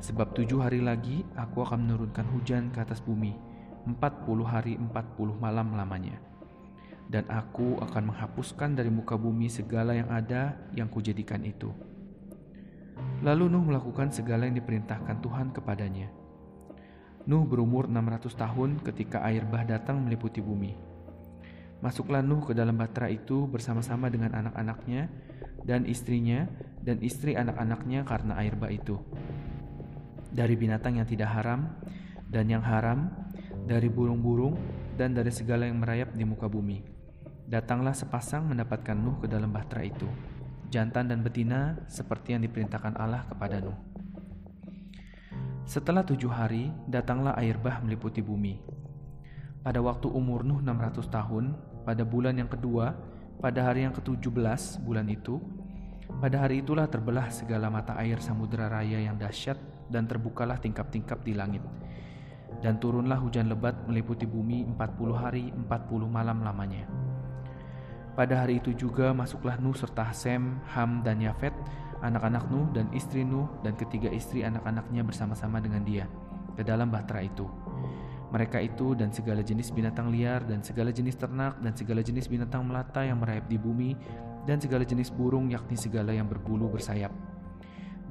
[0.00, 3.36] Sebab tujuh hari lagi aku akan menurunkan hujan ke atas bumi,
[3.84, 6.16] empat puluh hari empat puluh malam lamanya.
[7.10, 11.74] Dan aku akan menghapuskan dari muka bumi segala yang ada yang kujadikan itu.
[13.20, 16.08] Lalu Nuh melakukan segala yang diperintahkan Tuhan kepadanya.
[17.28, 20.89] Nuh berumur 600 tahun ketika air bah datang meliputi bumi.
[21.80, 25.08] Masuklah Nuh ke dalam batra itu bersama-sama dengan anak-anaknya
[25.64, 26.44] dan istrinya
[26.80, 29.00] dan istri anak-anaknya karena air bah itu.
[30.28, 31.72] Dari binatang yang tidak haram
[32.28, 33.08] dan yang haram,
[33.64, 34.54] dari burung-burung
[35.00, 36.84] dan dari segala yang merayap di muka bumi.
[37.50, 40.06] Datanglah sepasang mendapatkan Nuh ke dalam bahtera itu,
[40.70, 43.78] jantan dan betina seperti yang diperintahkan Allah kepada Nuh.
[45.66, 48.58] Setelah tujuh hari, datanglah air bah meliputi bumi.
[49.60, 51.44] Pada waktu umur Nuh 600 tahun,
[51.84, 52.92] pada bulan yang kedua,
[53.40, 55.40] pada hari yang ke-17 bulan itu,
[56.20, 59.56] pada hari itulah terbelah segala mata air samudera raya yang dahsyat
[59.88, 61.62] dan terbukalah tingkap-tingkap di langit.
[62.60, 65.70] Dan turunlah hujan lebat meliputi bumi 40 hari 40
[66.10, 66.84] malam lamanya.
[68.12, 71.54] Pada hari itu juga masuklah Nuh serta Sem, Ham, dan Yafet,
[72.04, 76.04] anak-anak Nuh dan istri Nuh dan ketiga istri anak-anaknya bersama-sama dengan dia
[76.58, 77.48] ke dalam bahtera itu.
[78.30, 82.62] Mereka itu dan segala jenis binatang liar dan segala jenis ternak dan segala jenis binatang
[82.62, 83.98] melata yang merayap di bumi
[84.46, 87.10] dan segala jenis burung yakni segala yang berbulu bersayap.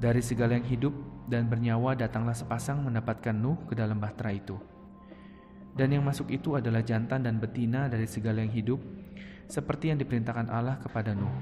[0.00, 0.92] Dari segala yang hidup
[1.28, 4.56] dan bernyawa datanglah sepasang mendapatkan Nuh ke dalam bahtera itu.
[5.76, 8.80] Dan yang masuk itu adalah jantan dan betina dari segala yang hidup,
[9.48, 11.32] seperti yang diperintahkan Allah kepada Nuh.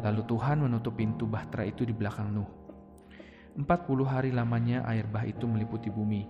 [0.00, 2.48] Lalu Tuhan menutup pintu bahtera itu di belakang Nuh.
[3.56, 6.24] Empat puluh hari lamanya air bah itu meliputi bumi.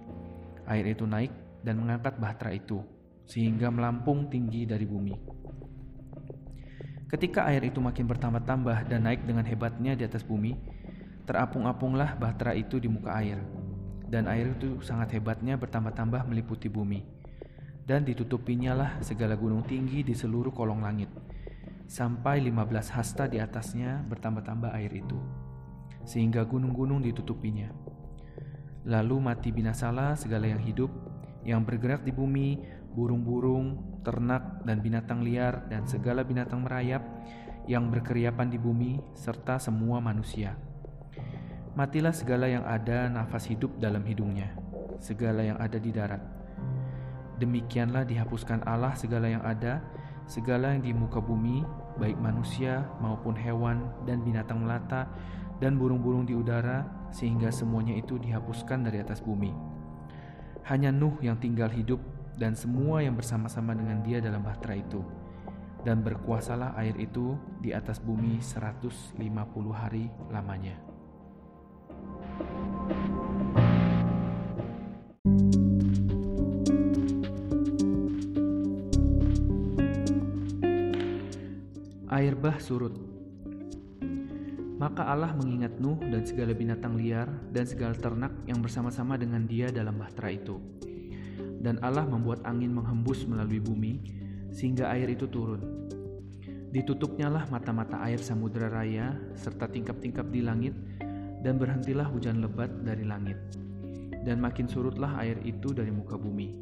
[0.71, 2.81] Air itu naik dan mengangkat bahtera itu,
[3.29, 5.15] sehingga melampung tinggi dari bumi.
[7.11, 10.55] Ketika air itu makin bertambah-tambah dan naik dengan hebatnya di atas bumi,
[11.27, 13.39] terapung-apunglah bahtera itu di muka air,
[14.07, 17.21] dan air itu sangat hebatnya bertambah-tambah meliputi bumi
[17.91, 21.11] dan ditutupinya lah segala gunung tinggi di seluruh kolong langit,
[21.91, 25.19] sampai 15 hasta di atasnya bertambah-tambah air itu,
[26.07, 27.67] sehingga gunung-gunung ditutupinya.
[28.87, 30.87] Lalu mati binasalah segala yang hidup,
[31.47, 32.61] yang bergerak di bumi,
[32.93, 37.01] burung-burung, ternak, dan binatang liar, dan segala binatang merayap
[37.69, 40.59] yang berkeriapan di bumi, serta semua manusia.
[41.79, 44.53] Matilah segala yang ada nafas hidup dalam hidungnya,
[44.99, 46.41] segala yang ada di darat,
[47.41, 49.81] Demikianlah dihapuskan Allah segala yang ada,
[50.29, 51.65] segala yang di muka bumi,
[51.97, 55.09] baik manusia maupun hewan dan binatang melata
[55.57, 59.80] dan burung-burung di udara, sehingga semuanya itu dihapuskan dari atas bumi.
[60.69, 61.99] Hanya Nuh yang tinggal hidup
[62.37, 65.05] dan semua yang bersama-sama dengan dia dalam bahtera itu.
[65.81, 69.17] Dan berkuasalah air itu di atas bumi 150
[69.73, 70.77] hari lamanya.
[82.11, 83.10] Air bah surut.
[84.81, 89.69] Maka Allah mengingat Nuh dan segala binatang liar dan segala ternak yang bersama-sama dengan dia
[89.69, 90.57] dalam bahtera itu.
[91.61, 94.01] Dan Allah membuat angin menghembus melalui bumi
[94.49, 95.61] sehingga air itu turun.
[96.73, 100.73] Ditutupnya lah mata-mata air samudera raya serta tingkap-tingkap di langit
[101.45, 103.37] dan berhentilah hujan lebat dari langit.
[104.25, 106.57] Dan makin surutlah air itu dari muka bumi.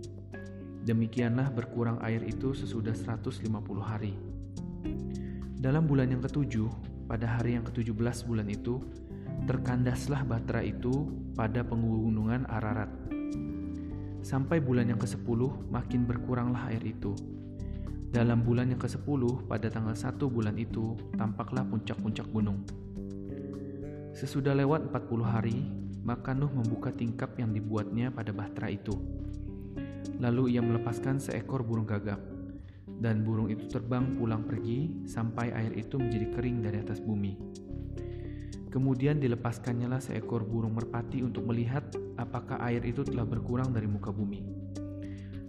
[0.83, 3.47] Demikianlah berkurang air itu sesudah 150
[3.79, 4.19] hari.
[5.59, 8.85] Dalam bulan yang ketujuh, pada hari yang ketujuh belas bulan itu,
[9.49, 12.93] terkandaslah batra itu pada pegunungan Ararat.
[14.21, 17.17] Sampai bulan yang ke-10 makin berkuranglah air itu.
[18.13, 22.61] Dalam bulan yang ke-10 pada tanggal 1 bulan itu tampaklah puncak-puncak gunung.
[24.13, 25.65] Sesudah lewat 40 hari,
[26.05, 28.93] maka Nuh membuka tingkap yang dibuatnya pada bahtera itu.
[30.21, 32.38] Lalu ia melepaskan seekor burung gagak
[32.99, 37.37] dan burung itu terbang pulang pergi sampai air itu menjadi kering dari atas bumi.
[38.69, 41.89] Kemudian dilepaskannya seekor burung merpati untuk melihat
[42.21, 44.45] apakah air itu telah berkurang dari muka bumi.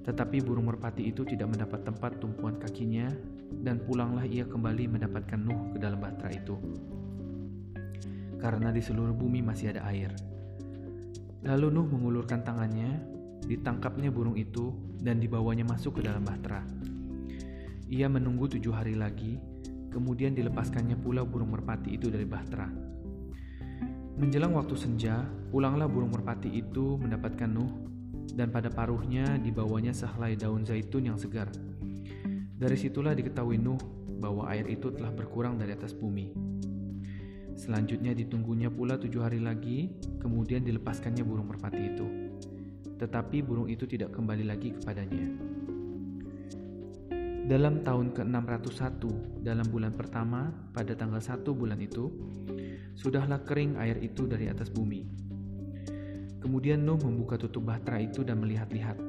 [0.07, 3.11] Tetapi burung merpati itu tidak mendapat tempat tumpuan kakinya,
[3.59, 6.55] dan pulanglah ia kembali mendapatkan Nuh ke dalam bahtera itu.
[8.39, 10.15] Karena di seluruh bumi masih ada air.
[11.43, 13.03] Lalu Nuh mengulurkan tangannya,
[13.45, 14.71] ditangkapnya burung itu
[15.03, 16.63] dan dibawanya masuk ke dalam bahtera.
[17.89, 19.41] Ia menunggu tujuh hari lagi,
[19.89, 22.69] kemudian dilepaskannya pula burung merpati itu dari bahtera.
[24.13, 27.71] Menjelang waktu senja, pulanglah burung merpati itu mendapatkan Nuh,
[28.37, 31.49] dan pada paruhnya dibawanya sehelai daun zaitun yang segar.
[32.59, 33.81] Dari situlah diketahui Nuh
[34.21, 36.29] bahwa air itu telah berkurang dari atas bumi.
[37.57, 42.05] Selanjutnya ditunggunya pula tujuh hari lagi, kemudian dilepaskannya burung merpati itu.
[43.01, 45.58] Tetapi burung itu tidak kembali lagi kepadanya.
[47.49, 52.13] Dalam tahun ke-601, dalam bulan pertama, pada tanggal 1 bulan itu,
[52.93, 55.09] sudahlah kering air itu dari atas bumi.
[56.45, 59.01] Kemudian Nuh membuka tutup bahtera itu dan melihat-lihat.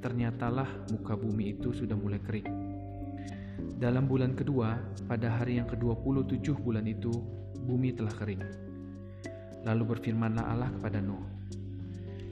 [0.00, 2.48] Ternyatalah muka bumi itu sudah mulai kering.
[3.76, 7.12] Dalam bulan kedua, pada hari yang ke-27 bulan itu,
[7.68, 8.40] bumi telah kering.
[9.68, 11.20] Lalu berfirmanlah Allah kepada Nuh,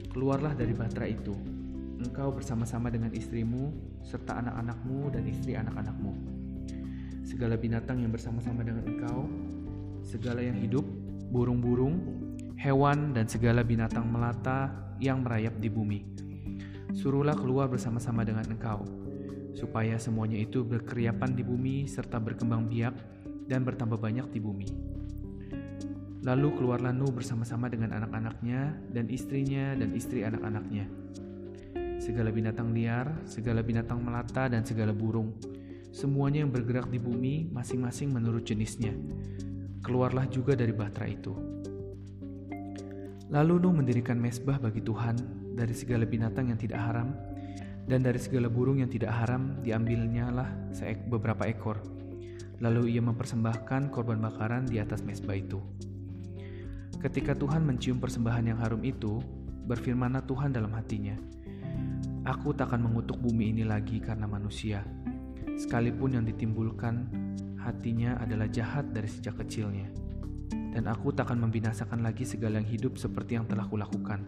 [0.09, 1.37] Keluarlah dari bahtera itu,
[2.01, 3.69] engkau bersama-sama dengan istrimu,
[4.01, 6.13] serta anak-anakmu dan istri anak-anakmu.
[7.23, 9.29] Segala binatang yang bersama-sama dengan engkau,
[10.03, 10.83] segala yang hidup,
[11.29, 12.01] burung-burung,
[12.57, 15.99] hewan, dan segala binatang melata yang merayap di bumi.
[16.93, 18.85] Suruhlah keluar bersama-sama dengan engkau,
[19.57, 22.93] supaya semuanya itu berkeriapan di bumi serta berkembang biak
[23.49, 24.69] dan bertambah banyak di bumi.
[26.23, 31.02] Lalu keluarlah Nuh bersama-sama dengan anak-anaknya dan istrinya dan istri anak-anaknya
[32.03, 35.39] segala binatang liar, segala binatang melata, dan segala burung.
[35.95, 38.91] Semuanya yang bergerak di bumi masing-masing menurut jenisnya.
[39.79, 41.31] Keluarlah juga dari bahtera itu.
[43.31, 45.15] Lalu Nuh mendirikan mesbah bagi Tuhan
[45.55, 47.15] dari segala binatang yang tidak haram,
[47.87, 50.49] dan dari segala burung yang tidak haram diambilnya lah
[51.07, 51.79] beberapa ekor.
[52.59, 55.59] Lalu ia mempersembahkan korban bakaran di atas mesbah itu.
[56.99, 59.19] Ketika Tuhan mencium persembahan yang harum itu,
[59.67, 61.19] berfirmanlah Tuhan dalam hatinya,
[62.23, 64.79] Aku tak akan mengutuk bumi ini lagi karena manusia,
[65.59, 67.11] sekalipun yang ditimbulkan
[67.59, 69.91] hatinya adalah jahat dari sejak kecilnya.
[70.71, 74.23] Dan aku tak akan membinasakan lagi segala yang hidup seperti yang telah kulakukan.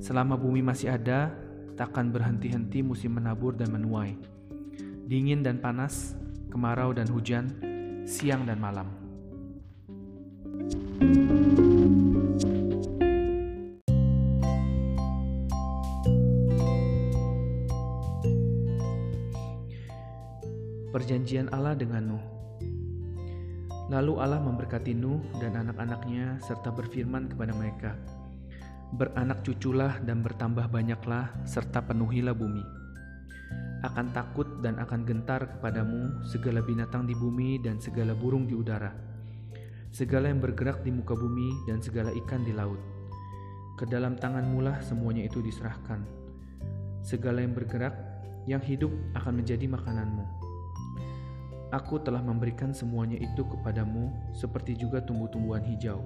[0.00, 1.36] Selama bumi masih ada,
[1.76, 4.16] takkan berhenti-henti musim menabur dan menuai.
[5.04, 6.16] Dingin dan panas,
[6.48, 7.52] kemarau dan hujan,
[8.08, 8.88] siang dan malam.
[10.98, 11.77] thank you
[20.98, 22.24] Perjanjian Allah dengan Nuh.
[23.86, 27.94] Lalu Allah memberkati Nuh dan anak-anaknya serta berfirman kepada mereka,
[28.98, 32.66] Beranak cuculah dan bertambah banyaklah serta penuhilah bumi.
[33.86, 38.90] Akan takut dan akan gentar kepadamu segala binatang di bumi dan segala burung di udara,
[39.94, 42.82] segala yang bergerak di muka bumi dan segala ikan di laut.
[43.78, 46.02] Ke dalam tanganmu lah semuanya itu diserahkan.
[47.06, 47.94] Segala yang bergerak,
[48.50, 50.37] yang hidup akan menjadi makananmu
[51.68, 56.00] Aku telah memberikan semuanya itu kepadamu, seperti juga tumbuh-tumbuhan hijau.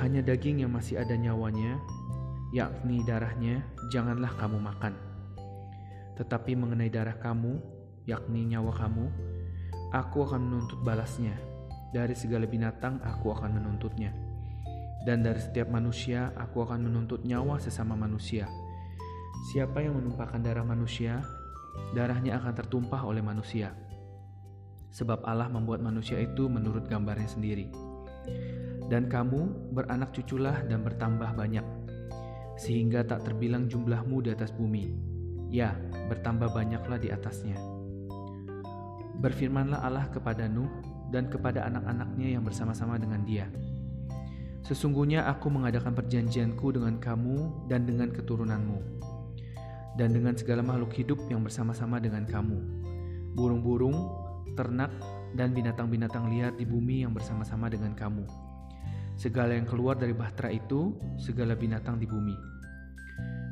[0.00, 1.76] Hanya daging yang masih ada nyawanya,
[2.56, 3.60] yakni darahnya,
[3.92, 4.96] janganlah kamu makan.
[6.16, 7.60] Tetapi mengenai darah kamu,
[8.08, 9.12] yakni nyawa kamu,
[9.92, 11.36] aku akan menuntut balasnya.
[11.92, 14.12] Dari segala binatang, aku akan menuntutnya,
[15.04, 18.48] dan dari setiap manusia, aku akan menuntut nyawa sesama manusia.
[19.52, 21.24] Siapa yang menumpahkan darah manusia,
[21.92, 23.72] darahnya akan tertumpah oleh manusia
[24.98, 27.70] sebab Allah membuat manusia itu menurut gambarnya sendiri.
[28.90, 31.62] Dan kamu beranak cuculah dan bertambah banyak,
[32.58, 34.90] sehingga tak terbilang jumlahmu di atas bumi.
[35.54, 35.78] Ya,
[36.10, 37.54] bertambah banyaklah di atasnya.
[39.22, 40.68] Berfirmanlah Allah kepada Nuh
[41.14, 43.46] dan kepada anak-anaknya yang bersama-sama dengan dia.
[44.66, 48.78] Sesungguhnya aku mengadakan perjanjianku dengan kamu dan dengan keturunanmu,
[49.96, 52.58] dan dengan segala makhluk hidup yang bersama-sama dengan kamu,
[53.32, 54.92] burung-burung, ternak,
[55.36, 58.24] dan binatang-binatang liar di bumi yang bersama-sama dengan kamu.
[59.18, 62.36] Segala yang keluar dari bahtera itu, segala binatang di bumi.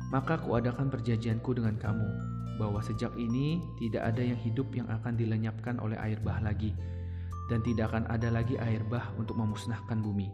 [0.09, 2.09] Maka kuadakan perjanjianku dengan kamu,
[2.57, 6.71] bahwa sejak ini tidak ada yang hidup yang akan dilenyapkan oleh air bah lagi,
[7.51, 10.31] dan tidak akan ada lagi air bah untuk memusnahkan bumi.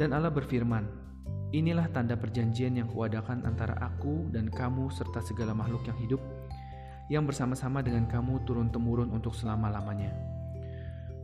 [0.00, 1.06] Dan Allah berfirman,
[1.54, 6.20] Inilah tanda perjanjian yang kuadakan antara aku dan kamu serta segala makhluk yang hidup
[7.06, 10.10] yang bersama-sama dengan kamu turun-temurun untuk selama-lamanya.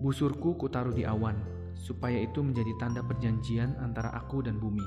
[0.02, 1.38] Busurku kutaruh di awan,
[1.78, 4.84] supaya itu menjadi tanda perjanjian antara aku dan bumi.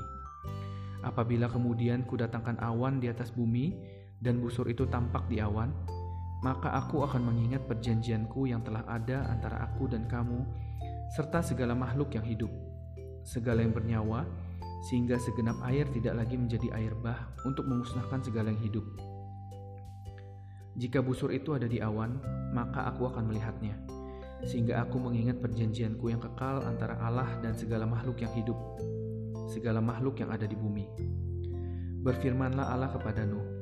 [1.04, 3.76] Apabila kemudian kudatangkan awan di atas bumi,
[4.20, 5.68] dan busur itu tampak di awan,
[6.40, 10.44] maka aku akan mengingat perjanjianku yang telah ada antara aku dan kamu,
[11.12, 12.52] serta segala makhluk yang hidup,
[13.24, 14.24] segala yang bernyawa,
[14.88, 19.15] sehingga segenap air tidak lagi menjadi air bah untuk memusnahkan segala yang hidup.
[20.76, 22.20] Jika busur itu ada di awan,
[22.52, 23.80] maka aku akan melihatnya,
[24.44, 28.56] sehingga aku mengingat perjanjianku yang kekal antara Allah dan segala makhluk yang hidup,
[29.48, 30.84] segala makhluk yang ada di bumi.
[32.04, 33.56] Berfirmanlah Allah kepada Nuh,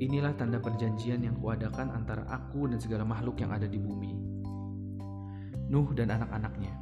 [0.00, 4.16] Inilah tanda perjanjian yang kuadakan antara aku dan segala makhluk yang ada di bumi.
[5.68, 6.72] Nuh dan anak-anaknya.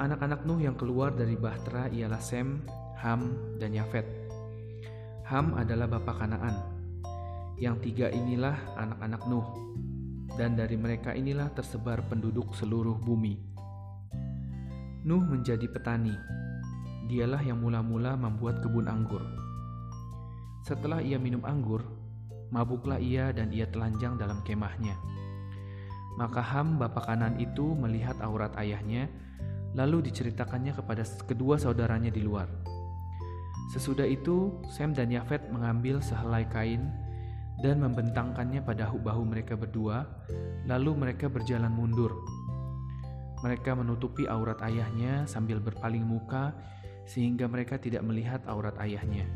[0.00, 2.64] Anak-anak Nuh yang keluar dari Bahtera ialah Sem,
[3.04, 4.08] Ham, dan Yafet.
[5.28, 6.71] Ham adalah bapak Kanaan.
[7.60, 9.46] Yang tiga inilah anak-anak Nuh,
[10.36, 13.36] dan dari mereka inilah tersebar penduduk seluruh bumi.
[15.04, 16.14] Nuh menjadi petani.
[17.10, 19.20] Dialah yang mula-mula membuat kebun anggur.
[20.62, 21.82] Setelah ia minum anggur,
[22.54, 24.94] mabuklah ia dan ia telanjang dalam kemahnya.
[26.14, 29.10] Maka Ham bapak kanan itu melihat aurat ayahnya,
[29.74, 32.46] lalu diceritakannya kepada kedua saudaranya di luar.
[33.72, 37.01] Sesudah itu, Sem dan Yafet mengambil sehelai kain
[37.60, 40.08] dan membentangkannya pada bahu mereka berdua,
[40.64, 42.16] lalu mereka berjalan mundur.
[43.44, 46.54] Mereka menutupi aurat ayahnya sambil berpaling muka,
[47.04, 49.26] sehingga mereka tidak melihat aurat ayahnya.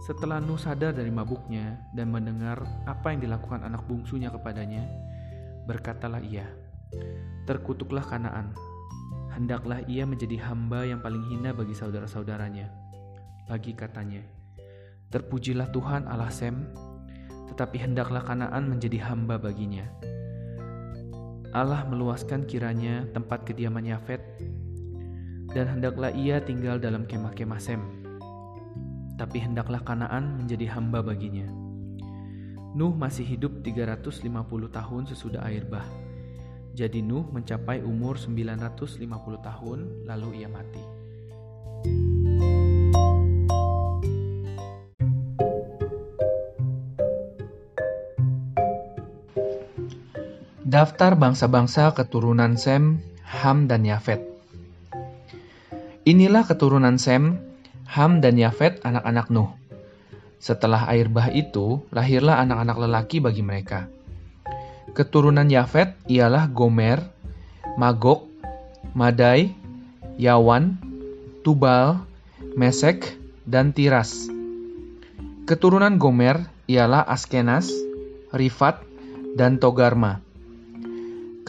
[0.00, 4.84] Setelah Nuh sadar dari mabuknya dan mendengar apa yang dilakukan anak bungsunya kepadanya,
[5.68, 6.48] berkatalah ia,
[7.44, 8.56] Terkutuklah Kanaan,
[9.36, 12.72] hendaklah ia menjadi hamba yang paling hina bagi saudara-saudaranya.
[13.46, 14.24] Lagi katanya,
[15.10, 16.54] Terpujilah Tuhan Allah Sem,
[17.50, 19.86] tetapi hendaklah Kanaan menjadi hamba baginya.
[21.50, 24.22] Allah meluaskan kiranya tempat kediaman Yafet,
[25.50, 28.00] dan hendaklah ia tinggal dalam kemah-kemah Sem
[29.20, 31.44] tapi hendaklah Kanaan menjadi hamba baginya.
[32.72, 34.24] Nuh masih hidup 350
[34.72, 35.84] tahun sesudah air bah.
[36.72, 38.96] Jadi Nuh mencapai umur 950
[39.44, 40.80] tahun lalu ia mati.
[50.70, 54.22] Daftar bangsa-bangsa keturunan Sem, Ham, dan Yafet.
[56.06, 57.42] Inilah keturunan Sem,
[57.90, 59.50] Ham dan Yafet anak-anak Nuh.
[60.38, 63.90] Setelah air bah itu, lahirlah anak-anak lelaki bagi mereka.
[64.94, 67.02] Keturunan Yafet ialah Gomer,
[67.74, 68.30] Magok,
[68.94, 69.50] Madai,
[70.22, 70.78] Yawan,
[71.42, 72.06] Tubal,
[72.54, 74.30] Mesek, dan Tiras.
[75.50, 77.66] Keturunan Gomer ialah Askenas,
[78.30, 78.86] Rifat,
[79.34, 80.29] dan Togarma.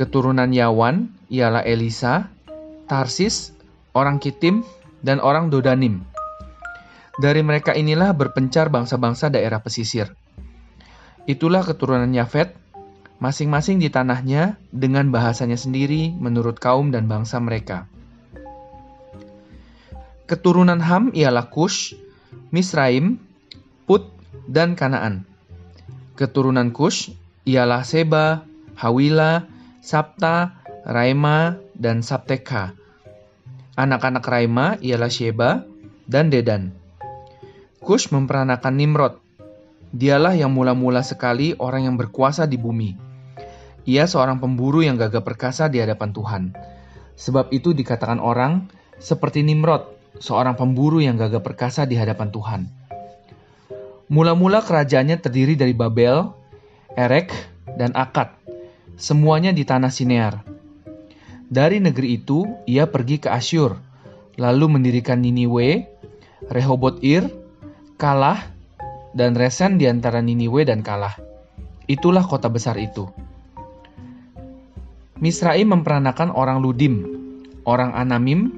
[0.02, 2.34] Keturunan Yawan ialah Elisa,
[2.90, 3.54] Tarsis,
[3.94, 4.66] orang Kitim,
[5.06, 6.02] dan orang Dodanim.
[7.22, 10.10] Dari mereka inilah berpencar bangsa-bangsa daerah pesisir.
[11.30, 12.58] Itulah keturunan Yafet,
[13.22, 17.86] masing-masing di tanahnya dengan bahasanya sendiri menurut kaum dan bangsa mereka.
[20.26, 21.94] Keturunan Ham ialah Kush,
[22.50, 23.22] Misraim,
[23.86, 24.10] Put,
[24.50, 25.30] dan Kanaan.
[26.18, 27.14] Keturunan Kush
[27.46, 32.78] ialah Seba, Hawila, Sabta, Raima, dan Sabteka.
[33.74, 35.66] Anak-anak Raima ialah Sheba
[36.06, 36.78] dan Dedan.
[37.82, 39.18] Kush memperanakan Nimrod.
[39.90, 42.94] Dialah yang mula-mula sekali orang yang berkuasa di bumi.
[43.90, 46.44] Ia seorang pemburu yang gagah perkasa di hadapan Tuhan.
[47.18, 48.70] Sebab itu dikatakan orang
[49.02, 49.90] seperti Nimrod,
[50.22, 52.62] seorang pemburu yang gagah perkasa di hadapan Tuhan.
[54.14, 56.30] Mula-mula kerajaannya terdiri dari Babel,
[56.94, 57.34] Erek,
[57.82, 58.41] dan Akad.
[59.02, 60.46] Semuanya di tanah Sinear.
[61.50, 63.82] Dari negeri itu, ia pergi ke Asyur,
[64.38, 65.90] lalu mendirikan Niniwe,
[66.54, 67.26] Rehoboth Ir,
[67.98, 68.54] kalah,
[69.18, 71.18] dan resen di antara Niniwe dan kalah.
[71.90, 73.10] Itulah kota besar itu.
[75.18, 77.02] Misraim memperanakan orang Ludim,
[77.66, 78.54] orang Anamim,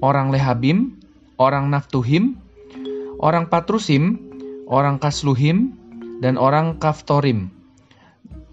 [0.00, 0.96] orang Lehabim,
[1.36, 2.40] orang Naftuhim,
[3.20, 4.16] orang Patrusim,
[4.64, 5.76] orang Kasluhim,
[6.24, 7.53] dan orang Kaftorim.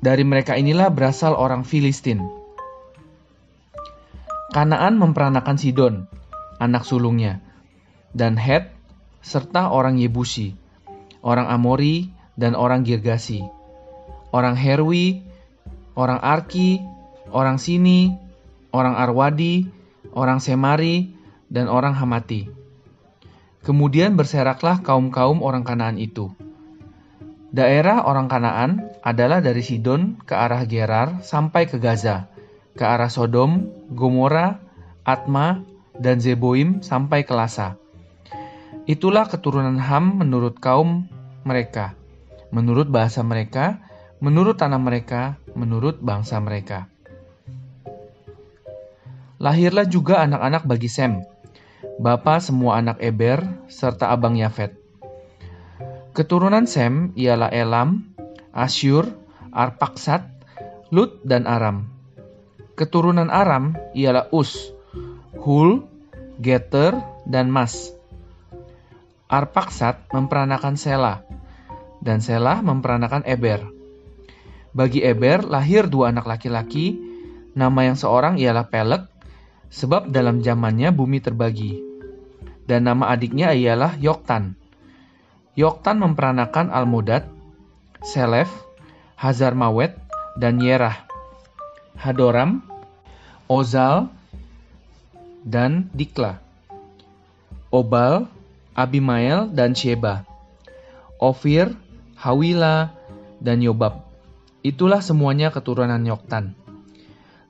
[0.02, 2.26] Dari mereka inilah berasal orang Filistin.
[4.50, 6.10] Kanaan memperanakan Sidon,
[6.58, 7.40] anak sulungnya,
[8.12, 8.74] dan Het,
[9.22, 10.58] serta orang Yebusi,
[11.24, 13.46] orang Amori, dan orang Girgasi,
[14.36, 15.24] orang Herwi,
[15.96, 16.84] orang Arki,
[17.32, 18.12] orang Sini,
[18.76, 19.70] orang Arwadi,
[20.12, 21.16] orang Semari,
[21.48, 22.52] dan orang Hamati.
[23.62, 26.34] Kemudian berseraklah kaum-kaum orang Kanaan itu.
[27.56, 32.30] Daerah orang Kanaan adalah dari Sidon ke arah Gerar sampai ke Gaza,
[32.78, 34.62] ke arah Sodom, Gomora,
[35.06, 35.66] Atma,
[35.98, 37.82] dan Zeboim sampai ke Lasa
[38.90, 41.06] Itulah keturunan Ham menurut kaum
[41.46, 41.94] mereka,
[42.50, 43.78] menurut bahasa mereka,
[44.18, 46.90] menurut tanah mereka, menurut bangsa mereka.
[49.40, 51.22] Lahirlah juga anak-anak bagi Sem,
[52.02, 54.74] bapa semua anak Eber, serta abang Yafet.
[56.18, 58.11] Keturunan Sem ialah Elam,
[58.52, 59.08] Asyur,
[59.52, 60.28] Arpaksat,
[60.92, 61.88] Lut, dan Aram.
[62.76, 64.72] Keturunan Aram ialah Us,
[65.40, 65.88] Hul,
[66.40, 67.96] Geter, dan Mas.
[69.32, 71.24] Arpaksat memperanakan Sela,
[72.04, 73.64] dan Sela memperanakan Eber.
[74.76, 77.00] Bagi Eber lahir dua anak laki-laki,
[77.56, 79.08] nama yang seorang ialah Pelek,
[79.72, 81.80] sebab dalam zamannya bumi terbagi.
[82.68, 84.60] Dan nama adiknya ialah Yoktan.
[85.56, 87.28] Yoktan memperanakan Almodad,
[88.02, 88.50] Selef,
[89.14, 89.94] Hazar Mawet,
[90.34, 91.06] dan Yerah.
[92.02, 92.66] Hadoram,
[93.46, 94.10] Ozal,
[95.46, 96.42] dan Dikla.
[97.70, 98.26] Obal,
[98.74, 100.26] Abimael, dan Sheba.
[101.22, 101.78] Ofir,
[102.18, 102.90] Hawila,
[103.38, 104.02] dan Yobab.
[104.66, 106.58] Itulah semuanya keturunan Yoktan.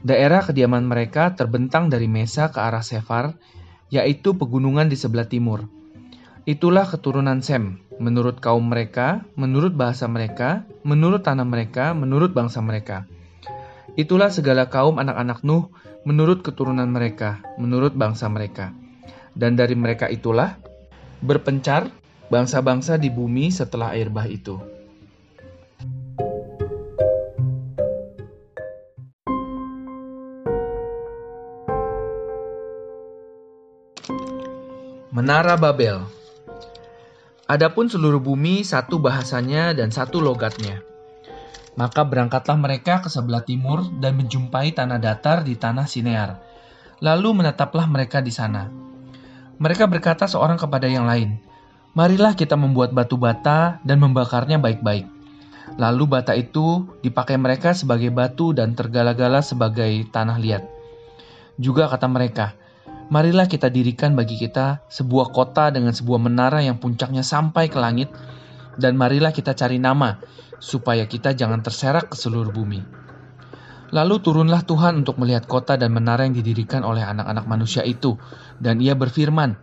[0.04, 3.40] Daerah kediaman mereka terbentang dari Mesa ke arah Sefar,
[3.88, 5.64] yaitu pegunungan di sebelah timur.
[6.44, 13.06] Itulah keturunan Sem, menurut kaum mereka, menurut bahasa mereka, menurut tanah mereka, menurut bangsa mereka.
[13.94, 15.70] Itulah segala kaum anak-anak Nuh,
[16.02, 18.74] menurut keturunan mereka, menurut bangsa mereka.
[19.38, 20.58] Dan dari mereka itulah
[21.22, 21.94] berpencar
[22.34, 24.58] bangsa-bangsa di bumi setelah air bah itu.
[35.12, 36.21] Menara Babel
[37.52, 40.88] Adapun seluruh bumi satu bahasanya dan satu logatnya.
[41.76, 46.40] Maka berangkatlah mereka ke sebelah timur dan menjumpai tanah datar di tanah Sinear.
[47.04, 48.72] Lalu menetaplah mereka di sana.
[49.60, 51.44] Mereka berkata seorang kepada yang lain,
[51.92, 55.12] Marilah kita membuat batu bata dan membakarnya baik-baik.
[55.76, 60.64] Lalu bata itu dipakai mereka sebagai batu dan tergala-gala sebagai tanah liat.
[61.60, 62.56] Juga kata mereka,
[63.12, 68.08] marilah kita dirikan bagi kita sebuah kota dengan sebuah menara yang puncaknya sampai ke langit,
[68.80, 70.16] dan marilah kita cari nama,
[70.64, 72.80] supaya kita jangan terserak ke seluruh bumi.
[73.92, 78.16] Lalu turunlah Tuhan untuk melihat kota dan menara yang didirikan oleh anak-anak manusia itu,
[78.64, 79.60] dan ia berfirman,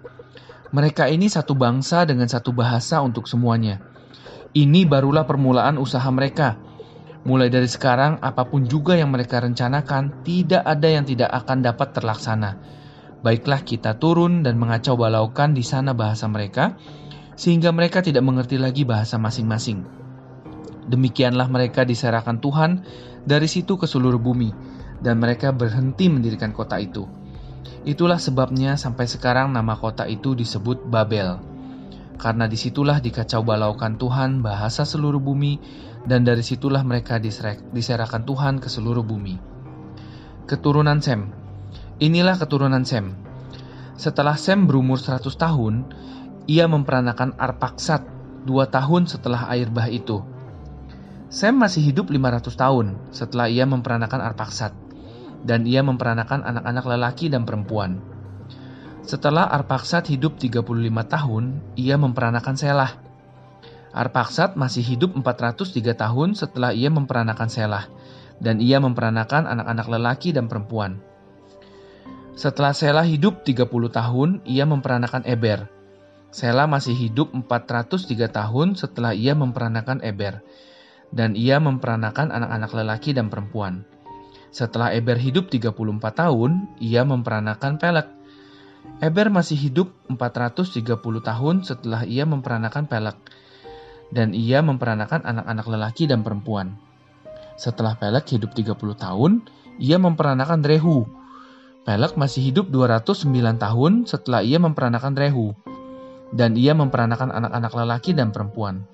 [0.69, 3.81] mereka ini satu bangsa dengan satu bahasa untuk semuanya.
[4.53, 6.61] Ini barulah permulaan usaha mereka.
[7.25, 11.97] Mulai dari sekarang, apa pun juga yang mereka rencanakan, tidak ada yang tidak akan dapat
[11.97, 12.78] terlaksana
[13.19, 16.79] Baiklah kita turun dan mengacau balaukan di sana bahasa mereka,
[17.35, 19.83] sehingga mereka tidak mengerti lagi bahasa masing-masing.
[20.87, 22.87] Demikianlah mereka diserahkan Tuhan
[23.27, 24.55] dari situ ke seluruh bumi,
[25.03, 27.07] dan mereka berhenti mendirikan kota itu.
[27.83, 31.39] Itulah sebabnya sampai sekarang nama kota itu disebut Babel.
[32.19, 35.63] Karena di situlah dikacau balaukan Tuhan bahasa seluruh bumi,
[36.07, 39.39] dan dari situlah mereka diserahkan Tuhan ke seluruh bumi.
[40.49, 41.31] Keturunan Sem,
[41.99, 43.11] Inilah keturunan Sem.
[43.99, 45.83] Setelah Sem berumur 100 tahun,
[46.47, 48.07] ia memperanakan Arpaksat
[48.47, 50.23] dua tahun setelah air bah itu.
[51.27, 54.71] Sem masih hidup 500 tahun setelah ia memperanakan Arpaksat,
[55.43, 57.99] dan ia memperanakan anak-anak lelaki dan perempuan.
[59.03, 60.63] Setelah Arpaksat hidup 35
[61.03, 62.95] tahun, ia memperanakan Selah.
[63.91, 67.91] Arpaksat masih hidup 403 tahun setelah ia memperanakan Selah,
[68.39, 71.03] dan ia memperanakan anak-anak lelaki dan perempuan.
[72.39, 75.67] Setelah Sela hidup 30 tahun, ia memperanakan Eber.
[76.31, 80.39] Sela masih hidup 403 tahun setelah ia memperanakan Eber.
[81.11, 83.83] Dan ia memperanakan anak-anak lelaki dan perempuan.
[84.55, 85.75] Setelah Eber hidup 34
[86.15, 88.07] tahun, ia memperanakan Pelek.
[89.03, 93.19] Eber masih hidup 430 tahun setelah ia memperanakan Pelek.
[94.15, 96.79] Dan ia memperanakan anak-anak lelaki dan perempuan.
[97.59, 99.43] Setelah Pelek hidup 30 tahun,
[99.83, 101.18] ia memperanakan Rehu
[101.89, 105.57] Pelek masih hidup 209 tahun setelah ia memperanakan Rehu,
[106.37, 108.85] dan ia memperanakan anak-anak lelaki dan perempuan.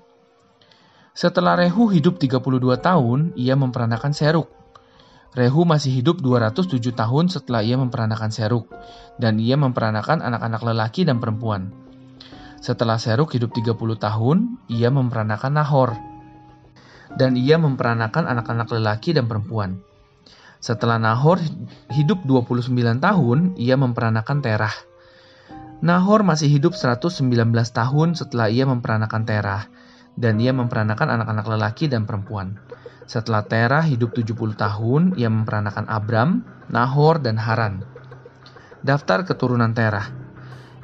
[1.11, 4.47] Setelah Rehu hidup 32 tahun, ia memperanakan Seruk.
[5.35, 8.71] Rehu masih hidup 207 tahun setelah ia memperanakan Seruk,
[9.19, 11.75] dan ia memperanakan anak-anak lelaki dan perempuan.
[12.63, 15.99] Setelah Seruk hidup 30 tahun, ia memperanakan Nahor,
[17.19, 19.83] dan ia memperanakan anak-anak lelaki dan perempuan.
[20.65, 21.45] Setelah Nahor
[21.93, 24.73] hidup 29 tahun, ia memperanakan Terah.
[25.85, 27.21] Nahor masih hidup 119
[27.69, 29.69] tahun setelah ia memperanakan Terah,
[30.17, 32.57] dan ia memperanakan anak-anak lelaki dan perempuan.
[33.05, 36.41] Setelah Terah hidup 70 tahun, ia memperanakan Abram,
[36.73, 37.85] Nahor, dan Haran.
[38.81, 40.09] Daftar keturunan Terah.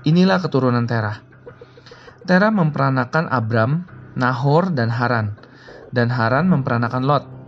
[0.04, 1.24] Inilah keturunan Terah.
[2.28, 5.40] Terah memperanakan Abram, Nahor, dan Haran.
[5.88, 7.39] Dan Haran memperanakan Lot.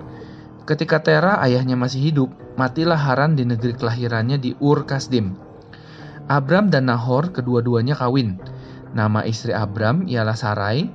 [0.63, 5.35] Ketika Tera ayahnya masih hidup, matilah Haran di negeri kelahirannya di Ur Kasdim.
[6.31, 8.39] Abram dan Nahor kedua-duanya kawin.
[8.95, 10.87] Nama istri Abram ialah Sarai,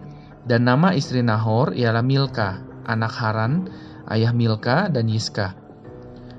[0.47, 3.67] dan nama istri Nahor ialah Milka, anak Haran,
[4.07, 5.51] ayah Milka dan Yiska.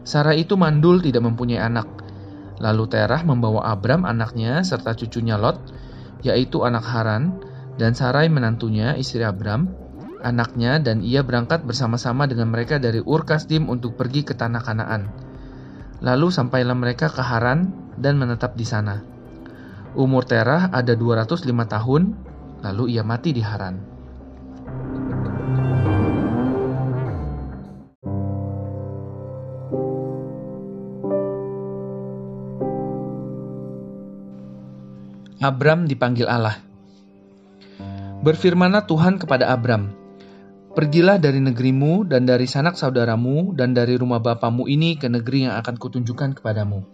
[0.08, 1.84] Sarai itu mandul tidak mempunyai anak.
[2.64, 5.60] Lalu Terah membawa Abram anaknya serta cucunya Lot,
[6.24, 7.44] yaitu anak Haran,
[7.76, 9.68] dan Sarai menantunya istri Abram,
[10.22, 15.02] anaknya dan ia berangkat bersama-sama dengan mereka dari Ur Kasdim untuk pergi ke tanah Kanaan.
[15.98, 19.02] Lalu sampailah mereka ke Haran dan menetap di sana.
[19.98, 22.02] Umur Terah ada 205 tahun,
[22.62, 23.98] lalu ia mati di Haran.
[35.38, 36.58] Abram dipanggil Allah.
[38.26, 39.94] Berfirmanlah Tuhan kepada Abram,
[40.78, 45.58] Pergilah dari negerimu dan dari sanak saudaramu dan dari rumah bapamu ini ke negeri yang
[45.58, 46.86] akan kutunjukkan kepadamu.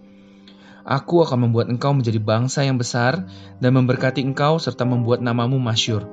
[0.89, 3.28] Aku akan membuat engkau menjadi bangsa yang besar
[3.61, 6.09] dan memberkati engkau serta membuat namamu masyur,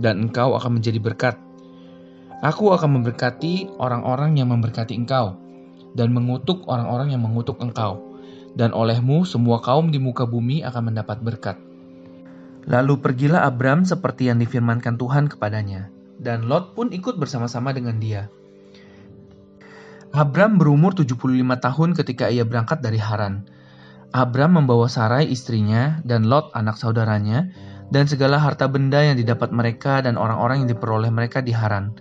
[0.00, 1.36] dan engkau akan menjadi berkat.
[2.40, 5.36] Aku akan memberkati orang-orang yang memberkati engkau,
[5.92, 8.00] dan mengutuk orang-orang yang mengutuk engkau,
[8.56, 11.60] dan olehmu semua kaum di muka bumi akan mendapat berkat.
[12.64, 18.28] Lalu pergilah Abram seperti yang difirmankan Tuhan kepadanya dan Lot pun ikut bersama-sama dengan dia.
[20.12, 23.48] Abram berumur 75 tahun ketika ia berangkat dari Haran.
[24.10, 27.48] Abram membawa Sarai istrinya dan Lot anak saudaranya
[27.94, 31.94] dan segala harta benda yang didapat mereka dan orang-orang yang diperoleh mereka di Haran.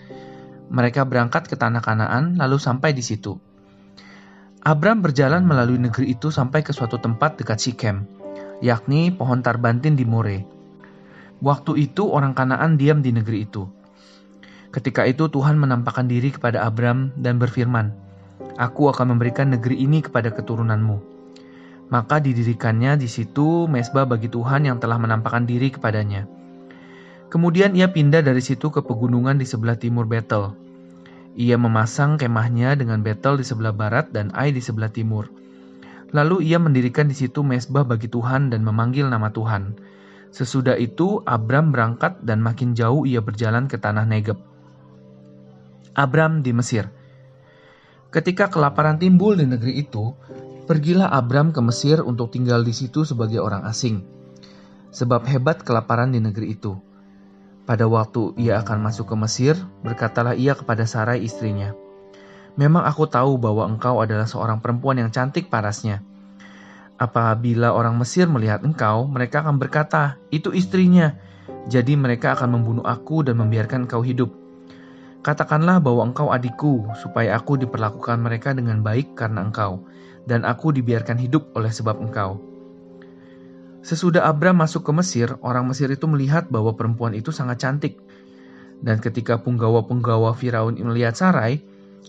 [0.70, 3.38] Mereka berangkat ke tanah Kanaan lalu sampai di situ.
[4.66, 8.10] Abram berjalan melalui negeri itu sampai ke suatu tempat dekat Sikem,
[8.60, 10.44] yakni pohon tarbantin di More.
[11.40, 13.79] Waktu itu orang Kanaan diam di negeri itu.
[14.70, 17.90] Ketika itu Tuhan menampakkan diri kepada Abram dan berfirman,
[18.62, 21.02] Aku akan memberikan negeri ini kepada keturunanmu.
[21.90, 26.30] Maka didirikannya di situ mesbah bagi Tuhan yang telah menampakkan diri kepadanya.
[27.34, 30.54] Kemudian ia pindah dari situ ke pegunungan di sebelah timur Betel.
[31.34, 35.30] Ia memasang kemahnya dengan Betel di sebelah barat dan Ai di sebelah timur.
[36.10, 39.78] Lalu ia mendirikan di situ mesbah bagi Tuhan dan memanggil nama Tuhan.
[40.30, 44.49] Sesudah itu Abram berangkat dan makin jauh ia berjalan ke tanah Negeb.
[45.94, 46.90] Abram di Mesir.
[48.10, 50.14] Ketika kelaparan timbul di negeri itu,
[50.66, 54.02] pergilah Abram ke Mesir untuk tinggal di situ sebagai orang asing.
[54.90, 56.74] Sebab hebat kelaparan di negeri itu.
[57.70, 59.54] Pada waktu ia akan masuk ke Mesir,
[59.86, 61.78] berkatalah ia kepada Sarai istrinya,
[62.60, 66.04] Memang aku tahu bahwa engkau adalah seorang perempuan yang cantik parasnya.
[67.00, 71.16] Apabila orang Mesir melihat engkau, mereka akan berkata, itu istrinya.
[71.72, 74.36] Jadi mereka akan membunuh aku dan membiarkan engkau hidup.
[75.20, 79.84] Katakanlah bahwa engkau adikku, supaya aku diperlakukan mereka dengan baik karena engkau,
[80.24, 82.40] dan aku dibiarkan hidup oleh sebab engkau.
[83.84, 88.00] Sesudah Abram masuk ke Mesir, orang Mesir itu melihat bahwa perempuan itu sangat cantik.
[88.80, 91.60] Dan ketika penggawa-penggawa Firaun melihat Sarai,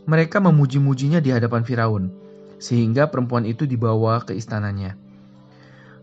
[0.07, 2.15] mereka memuji-mujinya di hadapan Firaun,
[2.63, 4.95] sehingga perempuan itu dibawa ke istananya.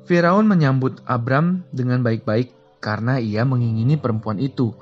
[0.07, 2.51] Firaun menyambut Abram dengan baik-baik
[2.83, 4.75] karena ia mengingini perempuan itu,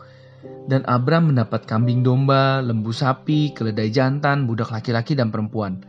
[0.66, 5.86] dan Abram mendapat kambing domba, lembu sapi, keledai jantan, budak laki-laki dan perempuan.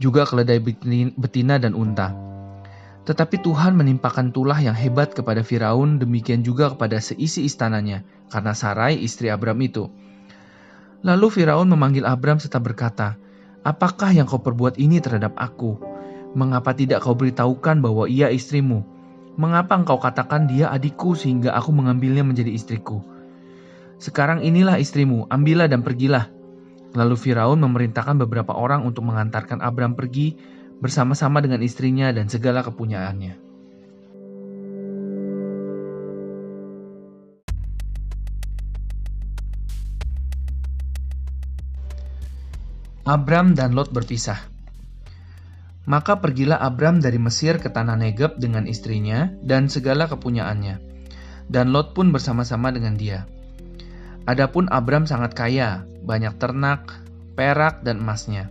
[0.00, 0.56] Juga keledai
[1.12, 2.16] betina dan unta.
[3.04, 8.00] Tetapi Tuhan menimpakan tulah yang hebat kepada Firaun, demikian juga kepada seisi istananya,
[8.32, 9.92] karena Sarai istri Abram itu.
[11.04, 13.20] Lalu Firaun memanggil Abram serta berkata,
[13.60, 15.76] Apakah yang kau perbuat ini terhadap aku?
[16.32, 18.80] Mengapa tidak kau beritahukan bahwa ia istrimu?
[19.36, 23.19] Mengapa engkau katakan dia adikku sehingga aku mengambilnya menjadi istriku?'
[24.00, 26.32] Sekarang inilah istrimu, ambillah dan pergilah.
[26.96, 30.40] Lalu Firaun memerintahkan beberapa orang untuk mengantarkan Abram pergi
[30.80, 33.52] bersama-sama dengan istrinya dan segala kepunyaannya.
[43.04, 44.40] Abram dan Lot berpisah.
[45.84, 50.80] Maka pergilah Abram dari Mesir ke tanah Negeb dengan istrinya dan segala kepunyaannya.
[51.52, 53.28] Dan Lot pun bersama-sama dengan dia.
[54.30, 57.02] Adapun Abram sangat kaya, banyak ternak,
[57.34, 58.46] perak, dan emasnya.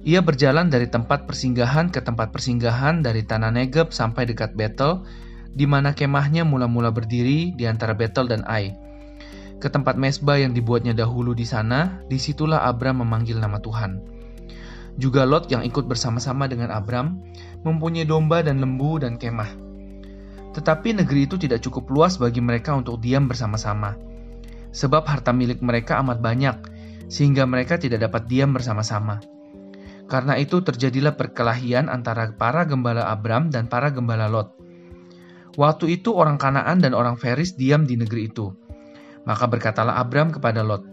[0.00, 5.04] Ia berjalan dari tempat persinggahan ke tempat persinggahan dari tanah Negeb sampai dekat Betel,
[5.52, 8.72] di mana kemahnya mula-mula berdiri di antara Betel dan Ai.
[9.60, 14.00] Ke tempat mesbah yang dibuatnya dahulu di sana, di situlah Abram memanggil nama Tuhan.
[14.96, 17.20] Juga Lot yang ikut bersama-sama dengan Abram,
[17.60, 19.52] mempunyai domba dan lembu dan kemah.
[20.56, 24.07] Tetapi negeri itu tidak cukup luas bagi mereka untuk diam bersama-sama
[24.78, 26.54] sebab harta milik mereka amat banyak,
[27.10, 29.18] sehingga mereka tidak dapat diam bersama-sama.
[30.06, 34.54] Karena itu terjadilah perkelahian antara para gembala Abram dan para gembala Lot.
[35.58, 38.54] Waktu itu orang Kanaan dan orang Feris diam di negeri itu.
[39.26, 40.86] Maka berkatalah Abram kepada Lot,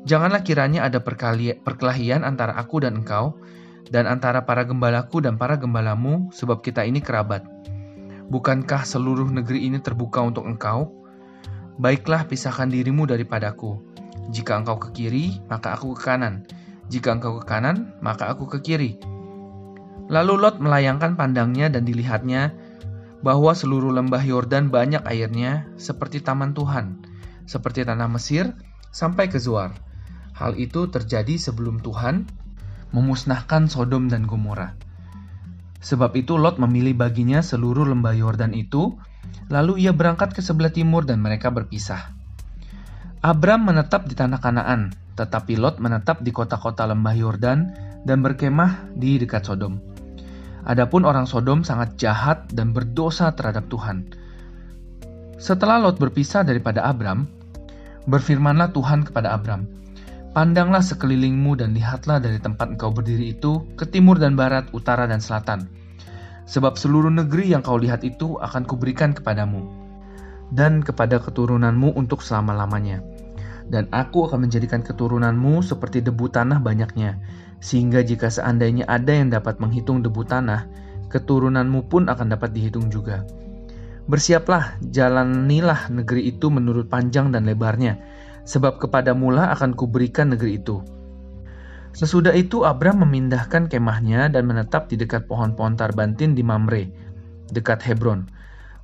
[0.00, 3.36] Janganlah kiranya ada perkelahian antara aku dan engkau,
[3.92, 7.44] dan antara para gembalaku dan para gembalamu, sebab kita ini kerabat.
[8.32, 10.99] Bukankah seluruh negeri ini terbuka untuk engkau?
[11.80, 13.80] Baiklah pisahkan dirimu daripadaku.
[14.28, 16.44] Jika engkau ke kiri, maka aku ke kanan.
[16.92, 19.00] Jika engkau ke kanan, maka aku ke kiri.
[20.12, 22.52] Lalu Lot melayangkan pandangnya dan dilihatnya
[23.24, 27.00] bahwa seluruh lembah Yordan banyak airnya seperti taman Tuhan,
[27.48, 28.52] seperti tanah Mesir
[28.92, 29.72] sampai ke Zuar.
[30.36, 32.28] Hal itu terjadi sebelum Tuhan
[32.92, 34.76] memusnahkan Sodom dan Gomora.
[35.80, 39.00] Sebab itu Lot memilih baginya seluruh lembah Yordan itu,
[39.48, 42.12] lalu ia berangkat ke sebelah timur dan mereka berpisah.
[43.20, 47.58] Abram menetap di tanah Kanaan, tetapi Lot menetap di kota-kota lembah Yordan
[48.04, 49.80] dan berkemah di dekat Sodom.
[50.64, 54.12] Adapun orang Sodom sangat jahat dan berdosa terhadap Tuhan.
[55.40, 57.24] Setelah Lot berpisah daripada Abram,
[58.04, 59.64] berfirmanlah Tuhan kepada Abram,
[60.30, 65.18] Pandanglah sekelilingmu dan lihatlah dari tempat engkau berdiri itu ke timur dan barat, utara dan
[65.18, 65.66] selatan.
[66.46, 69.66] Sebab seluruh negeri yang kau lihat itu akan kuberikan kepadamu
[70.54, 73.02] dan kepada keturunanmu untuk selama-lamanya.
[73.66, 77.18] Dan aku akan menjadikan keturunanmu seperti debu tanah banyaknya,
[77.58, 80.70] sehingga jika seandainya ada yang dapat menghitung debu tanah,
[81.10, 83.26] keturunanmu pun akan dapat dihitung juga.
[84.10, 87.98] Bersiaplah, jalanilah negeri itu menurut panjang dan lebarnya,
[88.50, 90.82] sebab kepada mula akan kuberikan negeri itu.
[91.94, 96.90] Sesudah itu Abram memindahkan kemahnya dan menetap di dekat pohon-pohon tarbantin di Mamre,
[97.54, 98.26] dekat Hebron.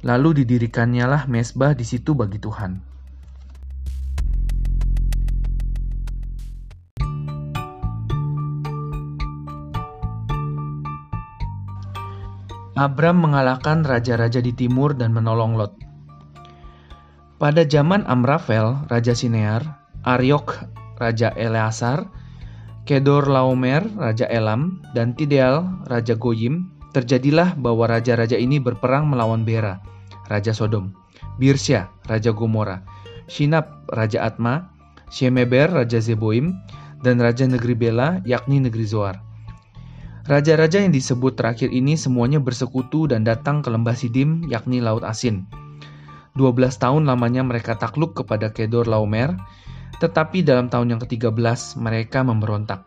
[0.06, 2.94] Lalu didirikannya lah mesbah di situ bagi Tuhan.
[12.76, 15.85] Abram mengalahkan raja-raja di timur dan menolong Lot.
[17.36, 19.60] Pada zaman Amrafel, Raja Sinear,
[20.08, 20.56] Aryok,
[20.96, 22.08] Raja Eleazar,
[22.88, 29.84] Kedor Laomer, Raja Elam, dan Tideal, Raja Goyim, terjadilah bahwa raja-raja ini berperang melawan Bera,
[30.32, 30.96] Raja Sodom,
[31.36, 32.80] Birsya, Raja Gomora,
[33.28, 34.72] Shinab, Raja Atma,
[35.12, 36.56] Shemeber, Raja Zeboim,
[37.04, 39.20] dan Raja Negeri Bela, yakni Negeri Zoar.
[40.24, 45.65] Raja-raja yang disebut terakhir ini semuanya bersekutu dan datang ke lembah Sidim, yakni Laut Asin
[46.36, 49.32] 12 tahun lamanya mereka takluk kepada Kedor Laomer,
[49.98, 52.84] tetapi dalam tahun yang ke-13 mereka memberontak.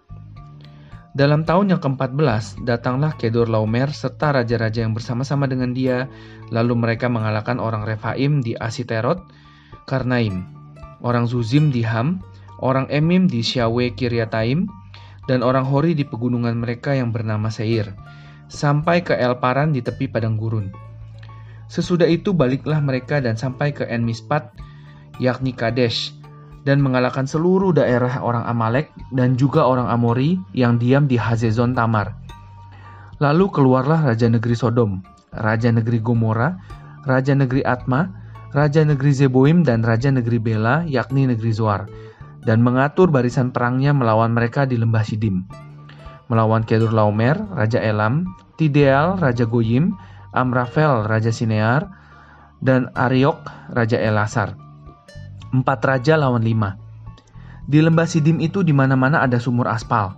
[1.18, 6.06] Dalam tahun yang ke-14 datanglah Kedor Laomer serta raja-raja yang bersama-sama dengan dia,
[6.54, 9.18] lalu mereka mengalahkan orang Refaim di Asiterot,
[9.89, 10.45] Karnaim,
[11.02, 12.22] orang Zuzim di Ham,
[12.62, 14.70] orang Emim di Syawe Kiryataim,
[15.26, 17.89] dan orang Hori di pegunungan mereka yang bernama Seir,
[18.45, 20.89] sampai ke El Paran di tepi padang gurun.
[21.70, 24.58] Sesudah itu baliklah mereka dan sampai ke En Mispat,
[25.22, 26.18] yakni Kadesh,
[26.66, 32.18] dan mengalahkan seluruh daerah orang Amalek dan juga orang Amori yang diam di Hazezon Tamar.
[33.22, 36.58] Lalu keluarlah raja negeri Sodom, raja negeri Gomora,
[37.06, 38.10] raja negeri Atma,
[38.50, 41.86] raja negeri Zeboim dan raja negeri Bela, yakni negeri Zoar,
[42.50, 45.46] dan mengatur barisan perangnya melawan mereka di lembah Sidim.
[46.34, 48.26] Melawan Kedur Laomer, raja Elam,
[48.58, 49.98] Tideal, raja Goyim,
[50.36, 51.90] Amrafel Raja Sinear,
[52.60, 54.54] dan Ariok Raja Elasar.
[55.50, 56.78] Empat raja lawan lima.
[57.66, 60.14] Di lembah Sidim itu di mana-mana ada sumur aspal.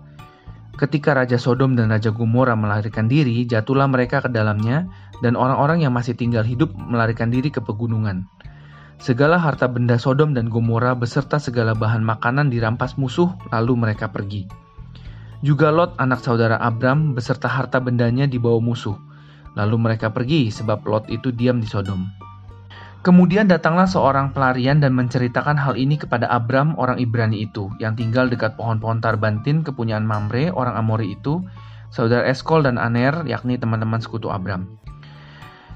[0.76, 4.88] Ketika Raja Sodom dan Raja Gomora melarikan diri, jatuhlah mereka ke dalamnya,
[5.22, 8.28] dan orang-orang yang masih tinggal hidup melarikan diri ke pegunungan.
[9.02, 14.48] Segala harta benda Sodom dan Gomora beserta segala bahan makanan dirampas musuh, lalu mereka pergi.
[15.42, 18.94] Juga Lot, anak saudara Abram, beserta harta bendanya dibawa musuh.
[19.56, 22.08] Lalu mereka pergi sebab Lot itu diam di Sodom.
[23.02, 28.30] Kemudian datanglah seorang pelarian dan menceritakan hal ini kepada Abram orang Ibrani itu yang tinggal
[28.30, 31.42] dekat pohon-pohon tarbantin kepunyaan Mamre orang Amori itu,
[31.90, 34.78] saudara Eskol dan Aner yakni teman-teman sekutu Abram.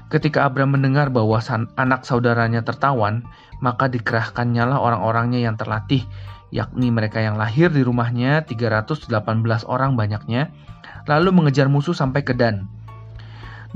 [0.06, 1.42] Ketika Abram mendengar bahwa
[1.74, 3.26] anak saudaranya tertawan,
[3.58, 6.06] maka dikerahkannya lah orang-orangnya yang terlatih,
[6.54, 9.10] yakni mereka yang lahir di rumahnya 318
[9.66, 10.54] orang banyaknya,
[11.10, 12.70] lalu mengejar musuh sampai ke Dan.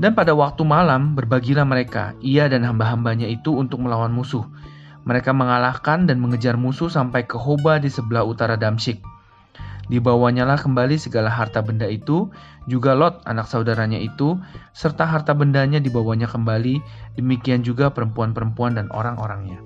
[0.01, 4.41] Dan pada waktu malam berbagilah mereka, ia dan hamba-hambanya itu untuk melawan musuh.
[5.05, 8.97] Mereka mengalahkan dan mengejar musuh sampai ke Hoba di sebelah utara Damsyik.
[9.93, 12.33] Dibawanya lah kembali segala harta benda itu,
[12.65, 14.41] juga Lot anak saudaranya itu,
[14.73, 16.81] serta harta bendanya dibawanya kembali,
[17.21, 19.61] demikian juga perempuan-perempuan dan orang-orangnya.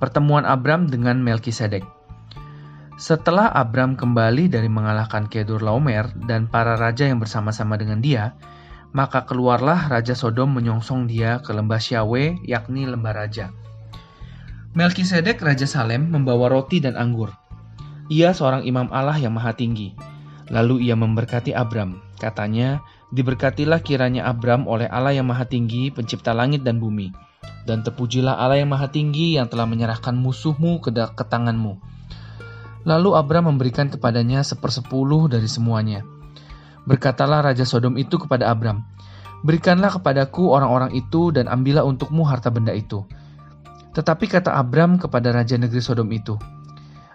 [0.00, 1.97] Pertemuan Abram dengan Melkisedek
[2.98, 8.34] Setelah Abram kembali dari mengalahkan Kedur Laomer dan para raja yang bersama-sama dengan dia,
[8.90, 13.54] maka keluarlah Raja Sodom menyongsong dia ke lembah Syawe, yakni lembah raja.
[14.74, 17.30] Melkisedek Raja Salem membawa roti dan anggur.
[18.10, 19.94] Ia seorang imam Allah yang maha tinggi.
[20.50, 22.02] Lalu ia memberkati Abram.
[22.18, 22.82] Katanya,
[23.14, 27.14] diberkatilah kiranya Abram oleh Allah yang maha tinggi, pencipta langit dan bumi.
[27.62, 31.97] Dan terpujilah Allah yang maha tinggi yang telah menyerahkan musuhmu ke, ke tanganmu
[32.88, 36.00] Lalu Abram memberikan kepadanya sepersepuluh dari semuanya.
[36.88, 38.80] Berkatalah Raja Sodom itu kepada Abram,
[39.44, 43.04] Berikanlah kepadaku orang-orang itu dan ambillah untukmu harta benda itu.
[43.92, 46.40] Tetapi kata Abram kepada Raja Negeri Sodom itu,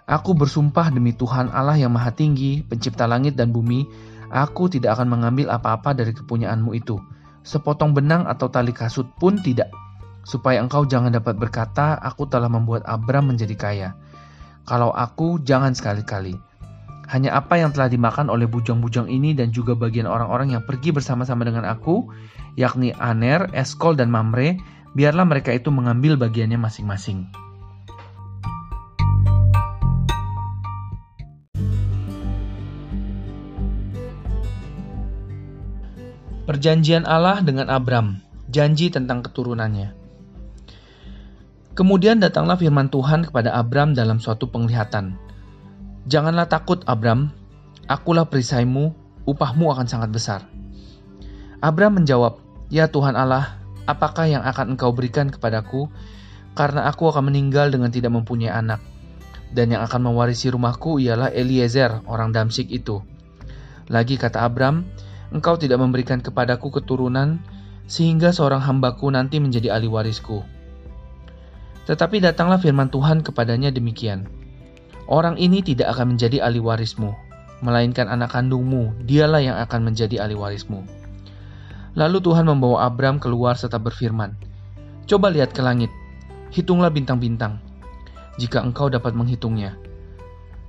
[0.06, 3.88] Aku bersumpah demi Tuhan Allah yang maha tinggi, pencipta langit dan bumi,
[4.30, 7.02] aku tidak akan mengambil apa-apa dari kepunyaanmu itu.
[7.42, 9.74] Sepotong benang atau tali kasut pun tidak,
[10.22, 13.90] supaya engkau jangan dapat berkata, aku telah membuat Abram menjadi kaya.
[14.64, 16.32] Kalau aku, jangan sekali-kali.
[17.12, 21.44] Hanya apa yang telah dimakan oleh bujang-bujang ini dan juga bagian orang-orang yang pergi bersama-sama
[21.44, 22.08] dengan aku,
[22.56, 24.56] yakni Aner, Eskol, dan Mamre,
[24.96, 27.28] biarlah mereka itu mengambil bagiannya masing-masing.
[36.48, 40.03] Perjanjian Allah dengan Abram, janji tentang keturunannya.
[41.74, 45.18] Kemudian datanglah firman Tuhan kepada Abram dalam suatu penglihatan.
[46.06, 47.34] Janganlah takut Abram,
[47.90, 48.94] akulah perisaimu,
[49.26, 50.40] upahmu akan sangat besar.
[51.58, 52.38] Abram menjawab,
[52.70, 53.58] Ya Tuhan Allah,
[53.90, 55.90] apakah yang akan engkau berikan kepadaku,
[56.54, 58.78] karena aku akan meninggal dengan tidak mempunyai anak.
[59.50, 63.02] Dan yang akan mewarisi rumahku ialah Eliezer, orang Damsik itu.
[63.90, 64.86] Lagi kata Abram,
[65.34, 67.42] engkau tidak memberikan kepadaku keturunan,
[67.90, 70.53] sehingga seorang hambaku nanti menjadi ahli warisku.
[71.84, 74.24] Tetapi datanglah firman Tuhan kepadanya demikian.
[75.04, 77.12] Orang ini tidak akan menjadi ahli warismu,
[77.60, 80.80] melainkan anak kandungmu, dialah yang akan menjadi ahli warismu.
[81.92, 84.32] Lalu Tuhan membawa Abram keluar serta berfirman,
[85.04, 85.92] Coba lihat ke langit,
[86.48, 87.60] hitunglah bintang-bintang,
[88.40, 89.76] jika engkau dapat menghitungnya.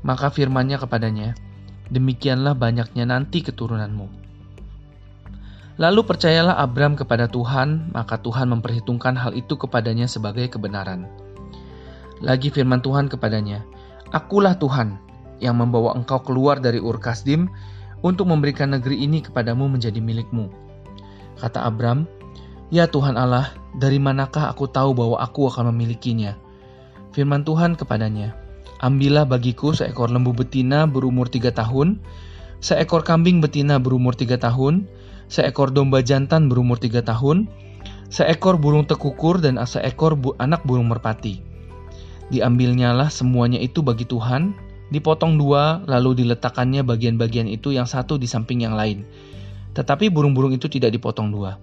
[0.03, 1.33] Maka firmannya kepadanya,
[1.85, 4.24] Demikianlah banyaknya nanti keturunanmu.
[5.75, 11.03] Lalu percayalah Abram kepada Tuhan, maka Tuhan memperhitungkan hal itu kepadanya sebagai kebenaran.
[12.23, 13.67] Lagi firman Tuhan kepadanya,
[14.15, 14.95] Akulah Tuhan
[15.43, 17.51] yang membawa engkau keluar dari Ur Kasdim
[17.99, 20.47] untuk memberikan negeri ini kepadamu menjadi milikmu.
[21.43, 22.07] Kata Abram,
[22.71, 26.39] Ya Tuhan Allah, dari manakah aku tahu bahwa aku akan memilikinya?
[27.11, 28.31] Firman Tuhan kepadanya,
[28.79, 31.99] Ambillah bagiku seekor lembu betina berumur tiga tahun,
[32.63, 34.87] seekor kambing betina berumur tiga tahun,
[35.27, 37.49] seekor domba jantan berumur tiga tahun,
[38.13, 41.41] seekor burung tekukur dan seekor bu anak burung merpati.
[42.29, 44.57] Diambilnyalah semuanya itu bagi Tuhan,
[44.89, 49.05] dipotong dua, lalu diletakkannya bagian-bagian itu yang satu di samping yang lain.
[49.77, 51.61] Tetapi burung-burung itu tidak dipotong dua.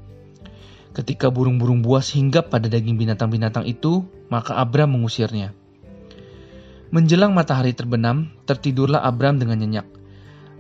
[0.93, 5.57] Ketika burung-burung buas hinggap pada daging binatang-binatang itu, maka Abram mengusirnya.
[6.93, 9.89] Menjelang matahari terbenam, tertidurlah Abram dengan nyenyak.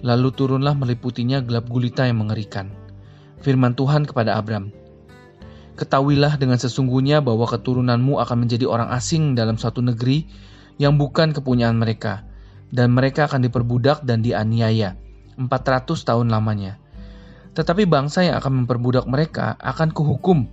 [0.00, 2.81] Lalu turunlah meliputinya gelap gulita yang mengerikan
[3.42, 4.70] firman Tuhan kepada Abram.
[5.74, 10.30] Ketahuilah dengan sesungguhnya bahwa keturunanmu akan menjadi orang asing dalam suatu negeri
[10.78, 12.22] yang bukan kepunyaan mereka,
[12.70, 14.94] dan mereka akan diperbudak dan dianiaya
[15.36, 16.78] 400 tahun lamanya.
[17.52, 20.46] Tetapi bangsa yang akan memperbudak mereka akan kuhukum,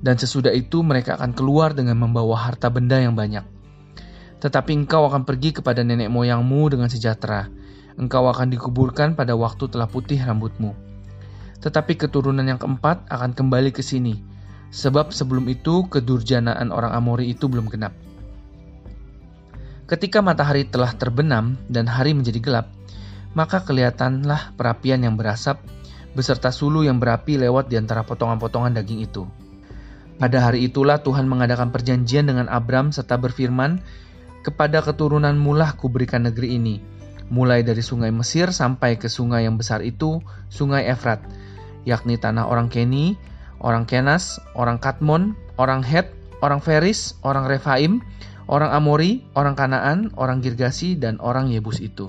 [0.00, 3.44] dan sesudah itu mereka akan keluar dengan membawa harta benda yang banyak.
[4.40, 7.52] Tetapi engkau akan pergi kepada nenek moyangmu dengan sejahtera.
[8.00, 10.89] Engkau akan dikuburkan pada waktu telah putih rambutmu
[11.60, 14.20] tetapi keturunan yang keempat akan kembali ke sini,
[14.72, 17.92] sebab sebelum itu kedurjanaan orang Amori itu belum genap.
[19.84, 22.66] Ketika matahari telah terbenam dan hari menjadi gelap,
[23.34, 25.62] maka kelihatanlah perapian yang berasap
[26.14, 29.26] beserta sulu yang berapi lewat di antara potongan-potongan daging itu.
[30.18, 33.80] Pada hari itulah Tuhan mengadakan perjanjian dengan Abram serta berfirman,
[34.44, 36.76] "Kepada keturunan mulah kuberikan negeri ini,
[37.32, 41.22] mulai dari sungai Mesir sampai ke sungai yang besar itu, sungai Efrat,
[41.84, 43.16] yakni tanah orang Keni,
[43.60, 46.08] orang Kenas, orang Katmon, orang Het,
[46.40, 48.00] orang Feris, orang Refaim,
[48.48, 52.08] orang Amori, orang Kanaan, orang Girgasi, dan orang Yebus itu.